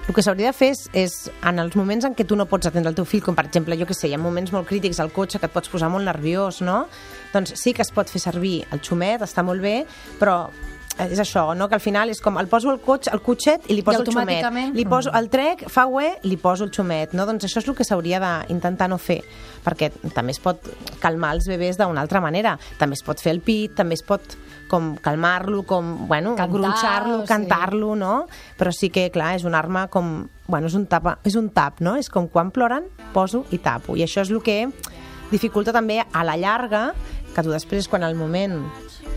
el 0.08 0.14
que 0.14 0.22
s'hauria 0.22 0.50
de 0.52 0.56
fer 0.56 0.72
és, 0.74 0.84
és 0.92 1.16
en 1.46 1.58
els 1.62 1.74
moments 1.78 2.04
en 2.08 2.14
què 2.14 2.26
tu 2.26 2.36
no 2.36 2.46
pots 2.50 2.66
atendre 2.70 2.90
el 2.92 2.96
teu 2.98 3.04
fill, 3.08 3.22
com 3.24 3.34
per 3.38 3.46
exemple, 3.48 3.76
jo 3.78 3.86
que 3.86 3.94
sé, 3.96 4.08
hi 4.10 4.14
ha 4.14 4.20
moments 4.22 4.52
molt 4.54 4.68
crítics 4.68 5.00
al 5.02 5.12
cotxe 5.14 5.38
que 5.40 5.46
et 5.50 5.54
pots 5.54 5.68
posar 5.72 5.90
molt 5.92 6.04
nerviós, 6.06 6.60
no? 6.62 6.84
Doncs 7.32 7.54
sí 7.60 7.72
que 7.76 7.82
es 7.82 7.90
pot 7.92 8.08
fer 8.10 8.20
servir 8.22 8.60
el 8.72 8.80
xumet, 8.80 9.22
està 9.26 9.42
molt 9.46 9.60
bé, 9.62 9.80
però 10.20 10.46
és 10.98 11.20
això, 11.20 11.54
no? 11.54 11.68
que 11.68 11.76
al 11.76 11.82
final 11.84 12.10
és 12.10 12.20
com 12.24 12.38
el 12.40 12.48
poso 12.48 12.70
al 12.72 12.80
cotxe, 12.80 13.10
al 13.12 13.20
cotxet 13.24 13.68
i 13.68 13.76
li 13.76 13.84
poso 13.84 14.00
el 14.00 14.08
xumet. 14.08 14.46
Li 14.74 14.86
poso 14.88 15.12
el 15.16 15.28
trec, 15.32 15.66
fa 15.72 15.86
ué, 15.90 16.14
li 16.24 16.38
poso 16.40 16.64
el 16.64 16.72
xumet. 16.72 17.12
No? 17.16 17.26
Doncs 17.28 17.44
això 17.48 17.60
és 17.60 17.68
el 17.68 17.76
que 17.76 17.84
s'hauria 17.84 18.20
d'intentar 18.22 18.88
no 18.88 18.98
fer, 19.00 19.20
perquè 19.64 19.90
també 20.14 20.32
es 20.32 20.40
pot 20.42 20.70
calmar 21.02 21.34
els 21.36 21.48
bebès 21.50 21.78
d'una 21.80 22.00
altra 22.00 22.22
manera. 22.24 22.56
També 22.80 22.96
es 22.96 23.04
pot 23.04 23.20
fer 23.20 23.34
el 23.36 23.42
pit, 23.44 23.76
també 23.76 23.98
es 23.98 24.04
pot 24.06 24.38
com 24.70 24.94
calmar-lo, 24.98 25.62
com, 25.68 26.08
bueno, 26.08 26.34
Cantar, 26.34 26.54
gronxar-lo, 26.56 27.20
sí. 27.20 27.28
cantar-lo, 27.30 27.94
no? 27.94 28.14
Però 28.58 28.72
sí 28.74 28.90
que, 28.90 29.10
clar, 29.14 29.36
és 29.38 29.46
una 29.46 29.60
arma 29.62 29.86
com... 29.92 30.26
Bueno, 30.46 30.70
és 30.70 30.76
un, 30.78 30.86
tapa, 30.86 31.16
és 31.26 31.34
un 31.38 31.50
tap, 31.50 31.80
no? 31.82 31.96
És 31.98 32.08
com 32.10 32.28
quan 32.30 32.52
ploren, 32.54 32.86
poso 33.14 33.44
i 33.50 33.58
tapo. 33.62 33.96
I 33.98 34.04
això 34.06 34.22
és 34.22 34.30
el 34.30 34.42
que 34.46 34.64
dificulta 35.32 35.74
també 35.74 36.00
a 36.06 36.22
la 36.26 36.36
llarga 36.38 36.88
que 37.34 37.42
tu 37.44 37.52
després, 37.52 37.88
quan 37.90 38.06
el 38.06 38.14
moment 38.16 38.62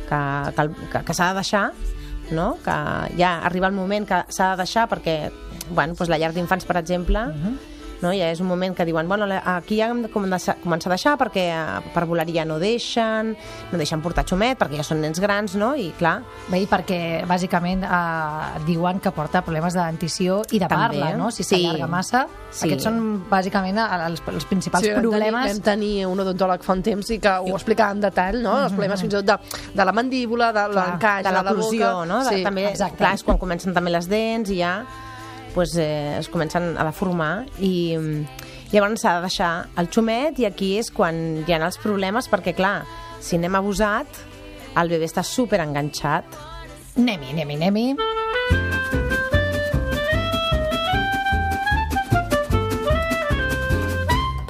que, 0.09 0.21
que, 0.57 0.67
que, 0.91 1.03
que 1.05 1.15
s'ha 1.15 1.29
de 1.31 1.39
deixar, 1.41 1.65
no? 2.31 2.57
que 2.65 2.77
ja 3.19 3.37
arriba 3.45 3.69
el 3.69 3.77
moment 3.77 4.07
que 4.09 4.23
s'ha 4.29 4.53
de 4.53 4.63
deixar 4.63 4.87
perquè 4.91 5.19
bueno, 5.69 5.93
doncs 5.93 6.09
la 6.09 6.17
llar 6.17 6.31
d'infants, 6.33 6.65
per 6.65 6.77
exemple, 6.81 7.27
no? 8.01 8.11
ja 8.13 8.29
és 8.31 8.39
un 8.39 8.47
moment 8.47 8.75
que 8.75 8.85
diuen 8.85 9.07
bueno, 9.07 9.25
aquí 9.45 9.77
ja 9.79 9.89
hem 9.91 10.01
de 10.03 10.09
començar 10.09 10.55
a 10.61 10.89
deixar 10.93 11.17
perquè 11.19 11.45
eh, 11.51 11.91
per 11.93 12.05
volar 12.05 12.25
ja 12.31 12.45
no 12.45 12.59
deixen, 12.59 13.35
no 13.71 13.77
deixen 13.77 14.01
portar 14.01 14.25
xumet 14.25 14.57
perquè 14.59 14.77
ja 14.79 14.83
són 14.83 15.01
nens 15.01 15.19
grans, 15.19 15.55
no? 15.55 15.73
I 15.75 15.91
clar, 15.97 16.21
Bé, 16.49 16.61
i 16.63 16.67
perquè 16.69 17.25
bàsicament 17.27 17.83
eh, 17.83 18.63
diuen 18.65 18.99
que 18.99 19.11
porta 19.11 19.41
problemes 19.45 19.73
de 19.73 19.81
dentició 19.83 20.41
i 20.51 20.59
de 20.59 20.67
També. 20.67 20.99
parla, 20.99 21.13
no? 21.17 21.31
Si 21.31 21.43
Sí. 21.43 21.55
s'allarga 21.55 21.87
massa. 21.87 22.27
Sí. 22.51 22.65
Aquests 22.67 22.83
són 22.83 23.25
bàsicament 23.29 23.77
els, 23.79 24.21
els 24.27 24.45
principals 24.45 24.83
Sí, 24.83 24.89
vam 24.91 25.01
tenir, 25.01 25.09
problemes. 25.11 25.51
vam 25.53 25.61
tenir 25.63 26.05
un 26.07 26.19
odontòleg 26.19 26.63
fa 26.63 26.73
un 26.73 26.81
temps 26.83 27.09
i 27.11 27.19
que 27.19 27.29
ho 27.29 27.53
explicava 27.55 27.91
en 27.91 28.01
detall, 28.01 28.41
no? 28.41 28.57
Els 28.63 28.73
problemes 28.73 29.01
fins 29.01 29.13
i 29.13 29.17
tot 29.17 29.25
de, 29.25 29.37
de 29.75 29.85
la 29.85 29.91
mandíbula, 29.91 30.51
de 30.53 30.67
l'encaix, 30.73 31.23
de 31.23 31.29
de 31.29 31.35
la 31.35 31.43
l'oclusió, 31.43 31.91
boca... 31.93 32.05
no? 32.05 32.23
De, 32.23 32.35
Sí. 32.37 32.43
també, 32.43 32.65
exacte. 32.69 32.97
clar, 32.97 33.13
és 33.15 33.23
quan 33.23 33.37
comencen 33.37 33.73
també 33.73 33.91
les 33.91 34.07
dents 34.09 34.49
i 34.49 34.57
ja 34.59 34.83
pues, 35.53 35.75
eh, 35.77 36.17
es 36.19 36.29
comencen 36.29 36.77
a 36.77 36.85
deformar 36.87 37.45
i 37.59 37.97
mm, 37.97 38.45
llavors 38.73 39.01
s'ha 39.01 39.17
de 39.17 39.27
deixar 39.27 39.51
el 39.81 39.89
xumet 39.89 40.39
i 40.39 40.47
aquí 40.49 40.75
és 40.79 40.91
quan 40.91 41.43
hi 41.45 41.53
ha 41.53 41.61
els 41.65 41.79
problemes 41.81 42.29
perquè, 42.31 42.55
clar, 42.57 42.83
si 43.19 43.37
anem 43.39 43.59
abusat, 43.59 44.23
el 44.79 44.93
bebè 44.93 45.09
està 45.09 45.25
super 45.25 45.61
enganxat. 45.65 46.39
Anem-hi, 46.99 47.35
anem-hi, 47.35 47.61
anem-hi. 47.63 48.58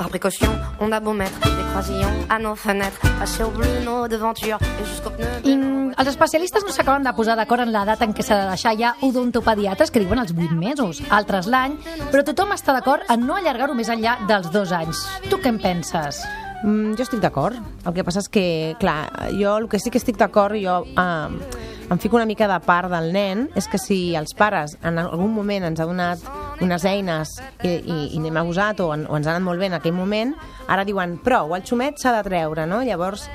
Par 0.10 0.18
précaution, 0.20 0.50
on 0.80 0.92
a 0.92 1.00
beau 1.00 1.14
mettre 1.14 1.40
des 1.40 1.70
croisillons 1.70 2.26
à 2.30 2.40
nos 2.40 2.56
fenêtres, 2.56 3.00
passer 3.20 3.44
au 3.44 3.52
bleu 3.52 3.68
nos 3.86 4.08
devantures 4.08 4.58
et 4.82 4.84
jusqu'au 4.84 5.12
pneu. 5.12 5.28
I 5.46 5.56
mm, 5.56 5.94
els 6.02 6.10
especialistes 6.10 6.66
no 6.66 6.74
s'acaben 6.74 7.06
de 7.06 7.14
posar 7.14 7.36
d'acord 7.38 7.62
en 7.62 7.70
l'edat 7.70 8.02
en 8.02 8.16
què 8.18 8.26
s'ha 8.26 8.40
de 8.40 8.48
deixar 8.50 8.74
ja 8.80 8.96
odontopediatres 9.06 9.94
que 9.94 10.02
diuen 10.02 10.18
els 10.18 10.34
8 10.34 10.58
mesos, 10.58 11.04
altres 11.14 11.46
l'any, 11.46 11.78
però 12.10 12.26
tothom 12.26 12.56
està 12.58 12.74
d'acord 12.74 13.06
en 13.06 13.22
no 13.28 13.38
allargar-ho 13.38 13.78
més 13.78 13.94
enllà 13.94 14.18
dels 14.26 14.50
dos 14.50 14.74
anys. 14.74 15.06
Tu 15.30 15.38
què 15.38 15.54
en 15.54 15.62
penses? 15.62 16.24
Mm, 16.64 16.98
jo 16.98 17.06
estic 17.06 17.22
d'acord. 17.22 17.62
El 17.86 17.94
que 17.94 18.08
passa 18.08 18.26
és 18.26 18.34
que, 18.34 18.48
clar, 18.82 19.04
jo 19.38 19.60
el 19.60 19.70
que 19.70 19.78
sí 19.78 19.94
que 19.94 20.02
estic 20.02 20.18
d'acord, 20.18 20.58
jo 20.58 20.82
eh, 20.90 21.60
em 21.90 21.98
fico 21.98 22.16
una 22.18 22.26
mica 22.30 22.48
de 22.48 22.60
part 22.66 22.90
del 22.92 23.12
nen, 23.14 23.48
és 23.58 23.68
que 23.68 23.80
si 23.82 24.16
els 24.16 24.36
pares 24.38 24.76
en 24.86 25.00
algun 25.02 25.34
moment 25.34 25.66
ens 25.72 25.80
ha 25.82 25.88
donat 25.90 26.22
unes 26.62 26.86
eines 26.86 27.36
i, 27.64 27.72
i, 27.80 28.00
i 28.16 28.22
n'hem 28.22 28.38
abusat 28.38 28.82
o, 28.86 28.92
en, 28.94 29.08
o 29.10 29.18
ens 29.18 29.28
ha 29.28 29.34
anat 29.34 29.46
molt 29.46 29.62
bé 29.62 29.72
en 29.72 29.78
aquell 29.80 29.96
moment, 29.98 30.36
ara 30.68 30.86
diuen, 30.86 31.18
prou, 31.26 31.56
el 31.58 31.66
xumet 31.66 31.98
s'ha 32.02 32.14
de 32.20 32.24
treure, 32.30 32.68
no? 32.70 32.84
Llavors 32.86 33.26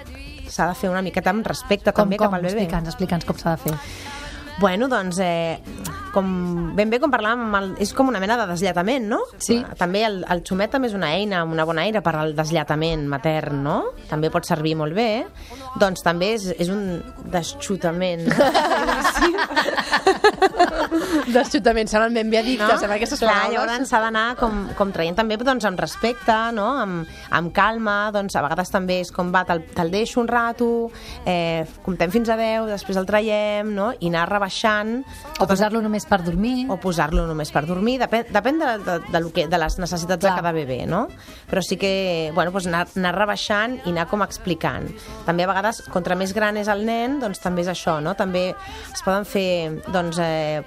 s'ha 0.49 0.69
de 0.71 0.77
fer 0.79 0.91
una 0.93 1.03
miqueta 1.03 1.33
amb 1.35 1.47
respecte 1.47 1.91
Com, 1.93 2.05
també 2.05 2.21
com? 2.21 2.29
cap 2.29 2.39
al 2.39 2.47
bebè. 2.47 2.55
Explica'ns, 2.63 2.93
explica'ns 2.95 3.27
com 3.27 3.41
s'ha 3.41 3.57
de 3.57 3.65
fer. 3.67 3.79
Bueno, 4.61 4.89
doncs, 4.89 5.19
eh, 5.21 5.59
com 6.15 6.75
ben 6.77 6.91
bé 6.91 7.01
com 7.03 7.11
parlàvem, 7.11 7.43
amb 7.49 7.57
el, 7.59 7.71
és 7.83 7.91
com 7.97 8.09
una 8.09 8.21
mena 8.23 8.37
de 8.39 8.47
deslletament, 8.53 9.09
no? 9.11 9.19
Sí. 9.43 9.57
Eh, 9.59 9.75
També 9.79 10.05
el, 10.07 10.21
el 10.31 10.45
xumet 10.47 10.71
també 10.71 10.89
és 10.89 10.95
una 10.95 11.11
eina, 11.17 11.43
una 11.45 11.67
bona 11.67 11.85
eina 11.89 12.03
per 12.07 12.15
al 12.21 12.35
deslletament 12.39 13.09
matern, 13.11 13.65
no? 13.67 13.79
També 14.11 14.31
pot 14.31 14.47
servir 14.47 14.77
molt 14.79 14.95
bé. 14.95 15.25
Doncs 15.81 16.05
també 16.07 16.35
és, 16.37 16.47
és 16.55 16.71
un 16.71 17.03
desxutament. 17.35 18.29
Desxutament, 21.35 21.89
seran 21.91 22.15
ben 22.15 22.31
bé 22.31 22.39
addictes 22.41 22.81
no? 22.81 22.87
amb 22.87 22.95
aquestes 22.97 23.21
Clar, 23.23 23.33
paraules. 23.33 23.55
llavors 23.57 23.91
s'ha 23.91 24.01
d'anar 24.05 24.25
com, 24.39 24.61
com 24.79 24.93
traient 24.95 25.17
també 25.19 25.37
doncs, 25.41 25.65
amb 25.67 25.81
respecte, 25.81 26.37
no? 26.57 26.67
amb, 26.83 27.11
amb 27.35 27.53
calma, 27.57 27.97
doncs 28.15 28.37
a 28.39 28.43
vegades 28.45 28.71
també 28.73 29.01
és 29.03 29.11
com 29.15 29.33
va, 29.35 29.45
te'l 29.49 29.65
te 29.75 29.87
deixo 29.93 30.21
un 30.23 30.29
rato, 30.31 30.69
eh, 31.27 31.65
comptem 31.85 32.13
fins 32.15 32.31
a 32.31 32.37
10, 32.39 32.69
després 32.71 32.99
el 33.01 33.09
traiem, 33.09 33.73
no? 33.75 33.91
i 33.99 34.11
anar 34.13 34.27
rebaixant 34.45 35.05
O 35.41 35.47
posar-lo 35.49 35.81
només 35.83 36.05
per 36.07 36.21
dormir. 36.23 36.67
o 36.71 36.77
posar-lo 36.81 37.27
només 37.27 37.51
per 37.53 37.65
dormir, 37.67 37.99
depèn, 38.03 38.29
depèn 38.33 38.61
de, 38.61 38.71
de, 38.85 38.99
de, 39.11 39.21
lo 39.21 39.33
que, 39.33 39.47
de 39.49 39.59
les 39.59 39.79
necessitats 39.81 40.21
Clar. 40.21 40.35
de 40.37 40.43
cada 40.43 40.53
bebè, 40.53 40.85
no? 40.87 41.07
Però 41.51 41.63
sí 41.65 41.79
que, 41.81 42.31
bueno, 42.35 42.53
doncs 42.55 42.69
anar, 42.71 42.87
anar 42.97 43.15
rebaixant 43.17 43.79
i 43.85 43.91
anar 43.93 44.07
com 44.11 44.23
explicant. 44.23 44.91
També 45.27 45.45
a 45.45 45.51
vegades, 45.51 45.83
contra 45.93 46.17
més 46.17 46.35
gran 46.37 46.57
és 46.61 46.69
el 46.69 46.85
nen, 46.87 47.19
doncs 47.23 47.41
també 47.43 47.65
és 47.65 47.73
això, 47.73 48.01
no? 48.05 48.15
També 48.15 48.51
es 48.55 49.05
poden 49.05 49.25
fer, 49.25 49.81
doncs, 49.93 50.19
eh, 50.23 50.63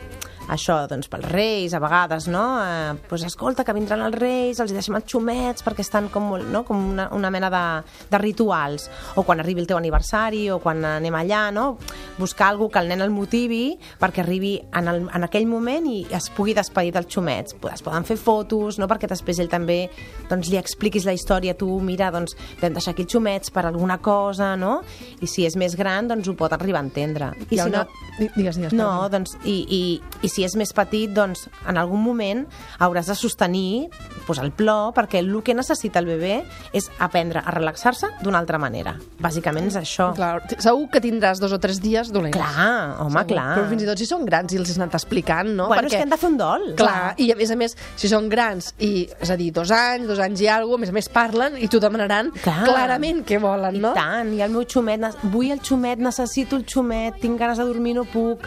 això, 0.54 0.80
doncs, 0.90 1.10
pels 1.12 1.28
reis, 1.32 1.74
a 1.76 1.82
vegades, 1.84 2.28
no? 2.32 2.44
Eh, 2.64 2.96
doncs, 3.10 3.26
escolta, 3.28 3.66
que 3.68 3.76
vindran 3.76 4.06
els 4.06 4.16
reis, 4.16 4.62
els 4.64 4.74
deixem 4.76 4.96
els 4.98 5.08
xumets, 5.10 5.66
perquè 5.66 5.84
estan 5.86 6.10
com, 6.14 6.30
molt, 6.32 6.48
no? 6.52 6.64
com 6.68 6.80
una, 6.94 7.10
una 7.16 7.32
mena 7.34 7.50
de, 7.54 7.64
de 8.12 8.22
rituals. 8.22 8.88
O 9.16 9.26
quan 9.28 9.42
arribi 9.44 9.64
el 9.64 9.70
teu 9.70 9.80
aniversari, 9.80 10.46
o 10.54 10.60
quan 10.64 10.84
anem 10.88 11.18
allà, 11.20 11.48
no? 11.54 11.68
Buscar 12.18 12.52
algú 12.52 12.70
que 12.72 12.80
el 12.80 12.92
nen 12.92 13.04
el 13.04 13.14
motivi 13.14 13.78
perquè 14.00 14.24
arribi 14.24 14.56
en, 14.76 14.88
el, 14.88 15.04
en 15.14 15.28
aquell 15.28 15.48
moment 15.50 15.88
i 15.90 16.00
es 16.16 16.30
pugui 16.34 16.56
despedir 16.58 16.94
dels 16.96 17.10
xumets. 17.12 17.56
Es 17.74 17.84
poden 17.86 18.06
fer 18.08 18.18
fotos, 18.20 18.80
no? 18.80 18.88
perquè 18.88 19.10
després 19.10 19.40
ell 19.44 19.52
també 19.52 19.80
doncs, 20.30 20.52
li 20.52 20.60
expliquis 20.60 21.06
la 21.08 21.16
història. 21.18 21.56
Tu, 21.58 21.68
mira, 21.84 22.10
doncs, 22.14 22.38
vam 22.62 22.76
deixar 22.78 22.94
aquí 22.96 23.06
els 23.06 23.14
xumets 23.14 23.54
per 23.54 23.66
alguna 23.68 24.00
cosa, 24.04 24.54
no? 24.60 24.80
I 25.22 25.30
si 25.30 25.46
és 25.48 25.58
més 25.60 25.76
gran, 25.80 26.08
doncs 26.10 26.30
ho 26.30 26.36
pot 26.38 26.54
arribar 26.56 26.82
a 26.82 26.88
entendre. 26.88 27.32
I 27.50 27.60
ha 27.60 27.68
si 27.68 27.74
una... 27.74 27.84
no, 27.86 28.08
Digues, 28.18 28.58
digues. 28.58 28.74
no, 28.74 28.90
doncs, 29.14 29.36
i, 29.46 29.58
i, 29.70 29.82
i 30.26 30.30
si 30.32 30.37
és 30.46 30.56
més 30.60 30.74
petit, 30.76 31.10
doncs, 31.14 31.48
en 31.68 31.78
algun 31.80 32.02
moment 32.04 32.46
hauràs 32.84 33.10
de 33.10 33.16
sostenir 33.18 33.90
pues, 34.28 34.40
el 34.44 34.52
plor, 34.52 34.94
perquè 34.94 35.22
el 35.24 35.32
que 35.44 35.54
necessita 35.54 36.00
el 36.00 36.08
bebè 36.10 36.42
és 36.76 36.90
aprendre 37.04 37.42
a 37.46 37.52
relaxar-se 37.54 38.10
d'una 38.24 38.40
altra 38.42 38.58
manera. 38.58 38.96
Bàsicament 39.22 39.68
és 39.70 39.78
això. 39.80 40.12
Clar, 40.18 40.42
segur 40.58 40.88
que 40.94 41.02
tindràs 41.04 41.42
dos 41.42 41.54
o 41.54 41.60
tres 41.62 41.82
dies 41.84 42.12
dolents. 42.14 42.38
Clar, 42.38 42.98
home, 43.04 43.14
Segur. 43.14 43.28
clar. 43.34 43.48
Però 43.58 43.68
fins 43.70 43.84
i 43.84 43.90
tot 43.90 44.02
si 44.02 44.08
són 44.10 44.26
grans 44.26 44.54
i 44.54 44.60
els 44.62 44.72
has 44.72 44.80
anat 44.82 44.98
explicant, 44.98 45.50
no? 45.58 45.68
Bueno, 45.68 45.88
és 45.88 45.96
que 45.96 46.04
han 46.06 46.14
de 46.14 46.20
fer 46.20 46.32
un 46.32 46.38
dol. 46.40 46.68
Clar, 46.80 47.14
i 47.22 47.30
a 47.32 47.38
més 47.40 47.52
a 47.54 47.58
més, 47.60 47.78
si 47.96 48.10
són 48.12 48.30
grans, 48.30 48.74
i, 48.80 49.08
és 49.22 49.32
a 49.34 49.38
dir, 49.40 49.52
dos 49.56 49.72
anys, 49.72 50.08
dos 50.10 50.20
anys 50.24 50.42
i 50.42 50.50
alguna 50.52 50.82
a 50.82 50.86
més 50.86 50.94
a 50.94 50.98
més 50.98 51.10
parlen 51.10 51.58
i 51.58 51.70
t'ho 51.72 51.80
demanaran 51.82 52.32
Clar. 52.44 52.64
clarament 52.68 53.24
què 53.28 53.40
volen, 53.42 53.78
I 53.78 53.84
no? 53.84 53.94
tant, 53.98 54.34
i 54.36 54.42
el 54.46 54.52
meu 54.54 54.66
xumet, 54.70 55.08
vull 55.32 55.52
el 55.52 55.62
xumet, 55.66 56.02
necessito 56.04 56.58
el 56.60 56.66
xumet, 56.70 57.22
tinc 57.22 57.40
ganes 57.40 57.58
de 57.62 57.66
dormir, 57.66 57.96
no 57.98 58.06
puc. 58.06 58.46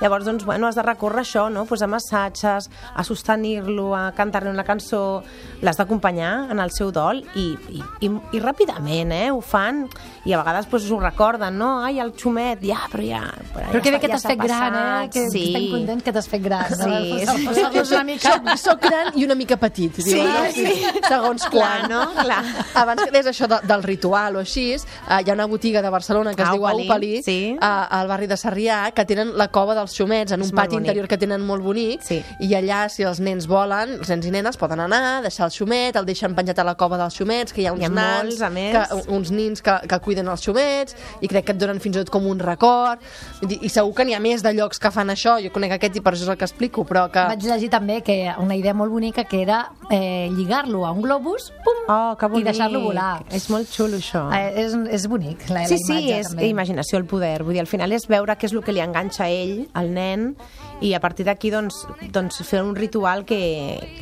Llavors, 0.00 0.24
doncs, 0.24 0.44
bueno, 0.48 0.66
has 0.66 0.74
de 0.78 0.82
recórrer 0.82 1.20
a 1.20 1.24
això, 1.26 1.48
no? 1.52 1.66
Pues 1.68 1.82
a 1.82 1.86
massatges, 1.90 2.70
a 2.94 3.04
sostenir-lo, 3.04 3.94
a 3.94 4.12
cantar-li 4.16 4.48
una 4.50 4.64
cançó, 4.64 5.22
l'has 5.62 5.76
d'acompanyar 5.76 6.50
en 6.52 6.60
el 6.62 6.70
seu 6.72 6.90
dol 6.92 7.22
i, 7.36 7.50
i, 7.68 7.82
i, 8.06 8.10
i 8.36 8.40
ràpidament, 8.40 9.12
eh? 9.12 9.28
Ho 9.30 9.40
fan 9.44 9.84
i 10.24 10.32
a 10.32 10.40
vegades 10.40 10.66
pues, 10.70 10.88
ho 10.90 10.98
recorden, 11.00 11.56
no? 11.58 11.82
Ai, 11.84 11.98
el 12.00 12.12
xumet, 12.16 12.62
ja, 12.64 12.80
però 12.92 13.04
ja... 13.06 13.20
Però, 13.54 13.66
Però 13.70 13.82
que 13.82 13.90
ja 13.90 13.96
bé 13.96 14.00
que 14.00 14.08
ja 14.08 14.14
t'has 14.16 14.26
fet 14.30 14.40
gran, 14.40 14.74
eh? 14.74 14.80
passat. 14.80 15.12
Que 15.14 15.24
sí. 15.30 15.44
estem 15.50 15.68
contents 15.74 16.04
que 16.06 16.12
t'has 16.16 16.28
fet 16.28 16.42
gran. 16.44 16.74
Sí, 16.74 17.24
no? 17.26 17.34
sí. 17.36 17.46
Posar-los 17.50 17.92
una 17.94 18.04
mica... 18.08 18.32
Soc, 18.34 18.50
soc 18.64 18.82
gran 18.88 19.12
i 19.20 19.24
una 19.26 19.36
mica 19.38 19.56
petit, 19.60 20.00
diu, 20.00 20.06
Sí, 20.16 20.22
no? 20.24 20.44
sí. 20.54 20.66
Segons 21.08 21.46
Clar, 21.50 21.86
quan. 21.86 21.90
no? 21.92 22.02
Clar. 22.22 22.40
Abans 22.80 23.04
que 23.04 23.10
deies 23.14 23.28
això 23.32 23.48
de, 23.50 23.60
del 23.68 23.82
ritual 23.84 24.36
o 24.40 24.44
així, 24.44 24.66
eh, 24.76 25.20
hi 25.20 25.30
ha 25.30 25.36
una 25.36 25.46
botiga 25.50 25.82
de 25.84 25.90
Barcelona 25.92 26.34
que 26.34 26.42
es 26.42 26.48
Ah, 26.48 26.52
diu 26.56 26.64
Aupalí, 26.66 26.86
Aupalí, 26.88 27.22
sí. 27.22 27.38
a- 27.60 27.84
al 28.00 28.08
barri 28.08 28.26
de 28.30 28.36
Sarrià, 28.40 28.80
que 28.96 29.04
tenen 29.04 29.34
la 29.38 29.48
cova 29.52 29.74
dels 29.76 29.89
xumets 29.96 30.32
en 30.32 30.40
És 30.42 30.50
un 30.50 30.56
pati 30.56 30.74
bonic. 30.74 30.86
interior 30.86 31.08
que 31.08 31.18
tenen 31.18 31.40
molt 31.46 31.62
bonic, 31.62 32.02
Sí. 32.02 32.22
i 32.40 32.48
allà, 32.54 32.88
si 32.88 33.02
els 33.02 33.20
nens 33.20 33.46
volen, 33.46 33.96
els 33.98 34.08
nens 34.08 34.26
i 34.26 34.30
nenes 34.30 34.56
poden 34.56 34.80
anar, 34.80 35.22
deixar 35.22 35.46
el 35.46 35.50
xumet, 35.52 35.96
el 35.96 36.04
deixen 36.06 36.34
penjat 36.34 36.58
a 36.58 36.64
la 36.64 36.74
cova 36.76 36.96
dels 36.98 37.14
xumets, 37.16 37.52
que 37.52 37.62
hi 37.62 37.66
ha 37.66 37.72
uns 37.72 37.80
Hi 37.82 37.84
ha 37.86 37.88
nans, 37.88 38.24
molts, 38.24 38.42
a 38.42 38.50
més. 38.50 38.76
que, 38.76 39.12
uns 39.12 39.30
nins 39.30 39.62
que, 39.62 39.78
que 39.88 39.98
cuiden 40.00 40.28
els 40.28 40.40
xumets, 40.42 40.96
i 41.20 41.28
crec 41.28 41.44
que 41.46 41.52
et 41.52 41.58
donen 41.58 41.80
fins 41.80 41.96
i 41.96 41.98
tot 42.00 42.10
com 42.10 42.26
un 42.26 42.38
record, 42.38 42.98
Vull 43.40 43.48
dir, 43.48 43.58
i 43.62 43.68
segur 43.68 43.94
que 43.94 44.04
n'hi 44.04 44.14
ha 44.14 44.20
més 44.20 44.42
de 44.42 44.52
llocs 44.52 44.78
que 44.78 44.90
fan 44.90 45.08
això, 45.08 45.38
jo 45.42 45.50
conec 45.52 45.72
aquest 45.72 45.96
i 45.96 46.00
per 46.00 46.12
això 46.14 46.22
és 46.22 46.28
el 46.28 46.36
que 46.36 46.44
explico, 46.44 46.84
però 46.84 47.10
que... 47.10 47.18
Vaig 47.20 47.42
llegir 47.42 47.70
també 47.70 48.02
que 48.02 48.32
una 48.38 48.54
idea 48.56 48.74
molt 48.74 48.90
bonica 48.92 49.24
que 49.24 49.42
era 49.42 49.70
eh, 49.90 50.28
lligar-lo 50.32 50.84
a 50.86 50.92
un 50.92 51.02
globus 51.02 51.52
pum, 51.64 51.76
Oh, 51.88 52.16
que 52.16 52.26
i 52.38 52.42
deixar-lo 52.44 52.80
volar. 52.80 53.24
És 53.32 53.48
molt 53.50 53.66
xulo, 53.68 53.96
això. 53.96 54.28
Eh, 54.32 54.62
és, 54.64 54.74
és 54.90 55.06
bonic, 55.08 55.48
la, 55.50 55.64
Sí, 55.66 55.74
la 55.74 55.78
sí, 55.86 55.92
imatge. 55.92 56.18
és 56.20 56.28
també. 56.28 56.46
imaginació 56.48 56.98
el 56.98 57.04
poder. 57.04 57.42
Vull 57.42 57.54
dir, 57.54 57.60
al 57.60 57.66
final 57.66 57.90
és 57.92 58.06
veure 58.06 58.36
què 58.38 58.44
és 58.44 58.52
el 58.52 58.62
que 58.62 58.72
li 58.72 58.80
enganxa 58.80 59.24
a 59.24 59.28
ell, 59.28 59.68
al 59.80 59.90
nen, 59.96 60.34
i 60.80 60.94
a 60.96 61.00
partir 61.02 61.26
d'aquí 61.26 61.50
doncs, 61.52 61.82
doncs 62.12 62.38
fer 62.48 62.62
un 62.64 62.74
ritual 62.76 63.24
que... 63.28 63.40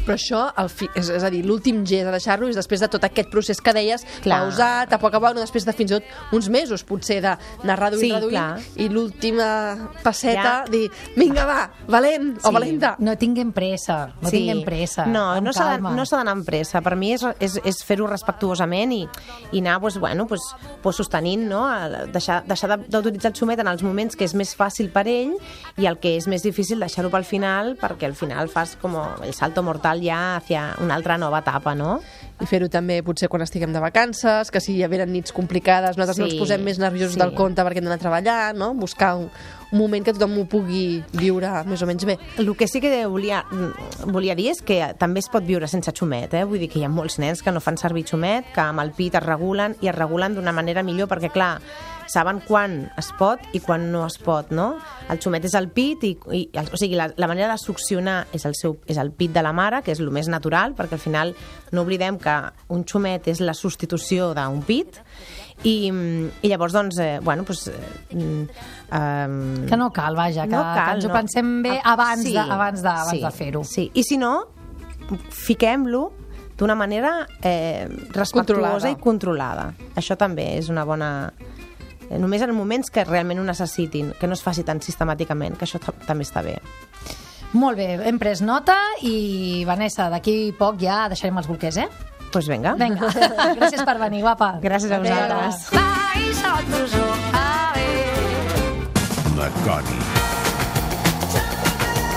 Però 0.07 0.15
això, 0.15 0.45
el 0.63 0.69
fi, 0.71 0.87
és, 0.95 1.09
és 1.11 1.25
a 1.27 1.31
dir, 1.33 1.41
l'últim 1.47 1.81
gest 1.87 2.07
de 2.07 2.13
deixar-lo 2.15 2.47
és 2.51 2.59
després 2.59 2.83
de 2.85 2.89
tot 2.93 3.03
aquest 3.09 3.31
procés 3.33 3.59
que 3.63 3.73
deies, 3.75 4.05
Clar. 4.23 4.43
pausat, 4.45 4.93
a 4.95 4.99
poc 5.03 5.17
a 5.17 5.21
poc, 5.23 5.35
no, 5.35 5.43
després 5.43 5.67
de 5.67 5.75
fins 5.75 5.91
i 5.91 5.99
tot 5.99 6.37
uns 6.39 6.49
mesos, 6.53 6.85
potser, 6.87 7.19
d'anar 7.25 7.79
reduint, 7.81 8.05
Sí, 8.05 8.13
reduint, 8.15 8.31
clar. 8.31 8.61
i 8.77 8.89
l'última 8.89 9.49
passeta, 10.05 10.43
Ja. 10.43 10.65
dir, 10.71 10.91
vinga, 11.17 11.45
va, 11.49 11.71
valent 11.89 12.37
o 12.45 12.49
Sí. 12.49 12.55
valenta. 12.55 12.95
No 13.01 13.17
tinguem 13.17 13.51
pressa, 13.53 14.13
no 14.21 14.31
tinguem 14.31 14.63
pressa. 14.65 15.07
No, 15.07 15.41
no 15.41 15.53
s'ha 15.53 15.79
no 15.79 16.05
d'anar 16.05 16.33
amb 16.37 16.47
pressa. 16.47 16.81
Per 16.81 16.95
mi 16.97 17.13
és, 17.13 17.25
és, 17.41 17.59
és 17.65 17.83
fer-ho 17.85 18.07
respectuosament 18.07 18.93
i, 18.93 19.03
i 19.53 19.59
anar 19.61 19.81
pues, 19.81 19.99
bueno, 19.99 20.27
pues, 20.27 20.41
pues 20.83 20.97
sostenint, 20.97 21.49
no? 21.49 21.67
Deixar, 22.13 22.45
deixar 22.47 22.71
de- 22.77 22.87
d'utilitzar 22.89 23.33
el 23.33 23.37
xumet 23.37 23.59
en 23.61 23.69
els 23.69 23.83
moments 23.83 24.17
que 24.17 24.25
és 24.25 24.35
més 24.35 24.55
fàcil 24.57 24.91
per 24.93 25.07
ell 25.09 25.35
i 25.79 25.87
el 25.87 25.99
que 26.03 26.17
és 26.19 26.27
més 26.31 26.43
difícil 26.43 26.81
deixar-ho 26.83 27.11
pel 27.13 27.25
final 27.27 27.77
perquè 27.79 28.09
al 28.09 28.17
final 28.19 28.51
fas 28.51 28.75
com 28.81 28.97
el 28.99 29.35
salto 29.35 29.63
mortal 29.63 30.03
ja 30.03 30.37
hacia 30.37 30.73
una 30.83 30.97
altra 30.99 31.19
nova 31.19 31.41
etapa, 31.45 31.75
no? 31.79 32.01
I 32.39 32.47
fer-ho 32.47 32.69
també 32.71 33.01
potser 33.03 33.27
quan 33.31 33.43
estiguem 33.43 33.73
de 33.75 33.83
vacances, 33.83 34.51
que 34.55 34.61
si 34.63 34.77
hi 34.77 34.87
venen 34.91 35.11
nits 35.15 35.35
complicades, 35.35 35.97
nosaltres 35.99 36.19
no 36.19 36.27
Sí, 36.29 36.37
ens 36.37 36.43
posem 36.43 36.63
més 36.67 36.79
nerviosos 36.79 37.17
sí. 37.17 37.23
del 37.23 37.35
compte 37.35 37.63
perquè 37.67 37.81
hem 37.81 37.89
d'anar 37.89 37.99
a 37.99 38.03
treballar, 38.03 38.39
no? 38.55 38.73
Buscar 38.79 39.15
un, 39.19 39.29
un 39.73 39.79
moment 39.79 40.07
que 40.07 40.15
tothom 40.15 40.37
ho 40.39 40.47
pugui 40.51 41.03
viure 41.19 41.51
més 41.67 41.83
o 41.83 41.89
menys 41.91 42.07
bé. 42.07 42.19
El 42.39 42.51
que 42.59 42.69
sí 42.71 42.83
que 42.83 42.93
volia, 43.07 43.45
volia 44.07 44.37
dir 44.39 44.53
és 44.53 44.63
que 44.63 44.81
també 44.99 45.23
es 45.23 45.31
pot 45.31 45.47
viure 45.47 45.67
sense 45.71 45.95
xumet, 45.95 46.35
eh? 46.35 46.45
vull 46.47 46.63
dir 46.63 46.71
que 46.71 46.79
hi 46.81 46.87
ha 46.87 46.93
molts 46.93 47.19
nens 47.23 47.43
que 47.43 47.55
no 47.55 47.63
fan 47.63 47.79
servir 47.79 48.07
xumet, 48.07 48.53
que 48.55 48.63
amb 48.67 48.83
el 48.83 48.95
pit 48.95 49.19
es 49.19 49.27
regulen 49.27 49.75
i 49.83 49.91
es 49.91 49.99
regulen 49.99 50.35
d'una 50.39 50.55
manera 50.55 50.83
millor 50.87 51.11
perquè, 51.11 51.31
clar, 51.35 51.57
saben 52.09 52.41
quan 52.47 52.79
es 53.01 53.11
pot 53.19 53.43
i 53.53 53.61
quan 53.61 53.91
no 53.93 54.05
es 54.07 54.17
pot, 54.19 54.51
no? 54.55 54.71
El 55.13 55.21
xumet 55.21 55.45
és 55.49 55.55
el 55.59 55.69
pit 55.75 56.05
i, 56.09 56.15
i 56.33 56.43
o 56.59 56.77
sigui, 56.81 56.97
la, 56.99 57.11
la 57.17 57.29
manera 57.31 57.53
de 57.53 57.59
succionar 57.61 58.23
és 58.33 58.45
el, 58.49 58.57
seu, 58.59 58.79
és 58.89 58.99
el 59.01 59.13
pit 59.13 59.33
de 59.35 59.43
la 59.45 59.53
mare, 59.53 59.83
que 59.85 59.93
és 59.93 60.01
el 60.01 60.11
més 60.15 60.29
natural, 60.29 60.75
perquè 60.79 60.97
al 60.99 61.03
final 61.03 61.35
no 61.73 61.85
oblidem 61.85 62.19
que 62.19 62.37
un 62.73 62.85
xumet 62.89 63.29
és 63.29 63.41
la 63.45 63.55
substitució 63.57 64.33
d'un 64.37 64.63
pit 64.67 65.01
i, 65.67 65.91
mm, 65.91 66.43
i 66.47 66.49
llavors, 66.53 66.73
doncs, 66.77 66.99
eh, 67.03 67.19
bueno, 67.23 67.43
doncs, 67.49 67.67
eh, 67.69 68.47
eh, 68.93 69.67
Que 69.69 69.77
no 69.77 69.91
cal, 69.93 70.17
vaja, 70.17 70.45
que, 70.47 70.55
no 70.55 70.63
que 70.63 70.79
cal, 70.81 70.95
ens 70.97 71.05
ho 71.05 71.09
no. 71.09 71.15
pensem 71.15 71.51
bé 71.63 71.81
Ah, 71.83 71.93
abans 71.93 72.23
sí, 72.23 72.33
de, 72.33 72.41
abans 72.41 72.83
de, 72.83 72.89
abans 72.89 73.11
sí, 73.11 73.21
de 73.25 73.31
fer-ho. 73.35 73.65
Sí, 73.65 73.91
i 73.95 74.05
si 74.07 74.17
no, 74.21 74.33
fiquem-lo 75.31 76.13
d'una 76.59 76.75
manera 76.75 77.27
eh, 77.43 77.87
respectuosa 78.11 78.89
Controlada. 78.89 78.91
i 78.91 78.97
controlada. 78.99 79.67
Això 79.97 80.17
també 80.19 80.57
és 80.59 80.69
una 80.73 80.85
bona... 80.85 81.11
eh, 82.11 82.19
Només 82.19 82.43
en 82.43 82.55
moments 82.57 82.91
que 82.91 83.05
realment 83.05 83.41
ho 83.41 83.45
necessitin, 83.45 84.13
que 84.21 84.27
no 84.27 84.35
es 84.35 84.43
faci 84.43 84.65
tan 84.65 84.81
sistemàticament, 84.83 85.57
que 85.59 85.65
això 85.69 85.79
ta- 85.81 85.95
també 86.07 86.25
està 86.25 86.43
bé. 86.43 86.59
Molt 87.53 87.79
bé, 87.79 87.95
hem 88.05 88.19
pres 88.21 88.43
nota 88.45 88.77
i, 89.03 89.65
Vanessa, 89.65 90.11
d'aquí 90.13 90.53
poc 90.59 90.77
ja 90.83 91.07
deixarem 91.09 91.39
els 91.41 91.49
bolquers, 91.49 91.77
eh? 91.81 91.89
Doncs 91.89 92.33
pues 92.33 92.49
vinga. 92.51 92.75
Vinga, 92.77 93.09
gràcies 93.59 93.85
per 93.89 93.97
venir, 94.03 94.21
guapa. 94.21 94.59
Gràcies 94.61 94.93
a 94.93 94.99
vosaltres. 95.01 96.69
Maconi. 99.39 99.99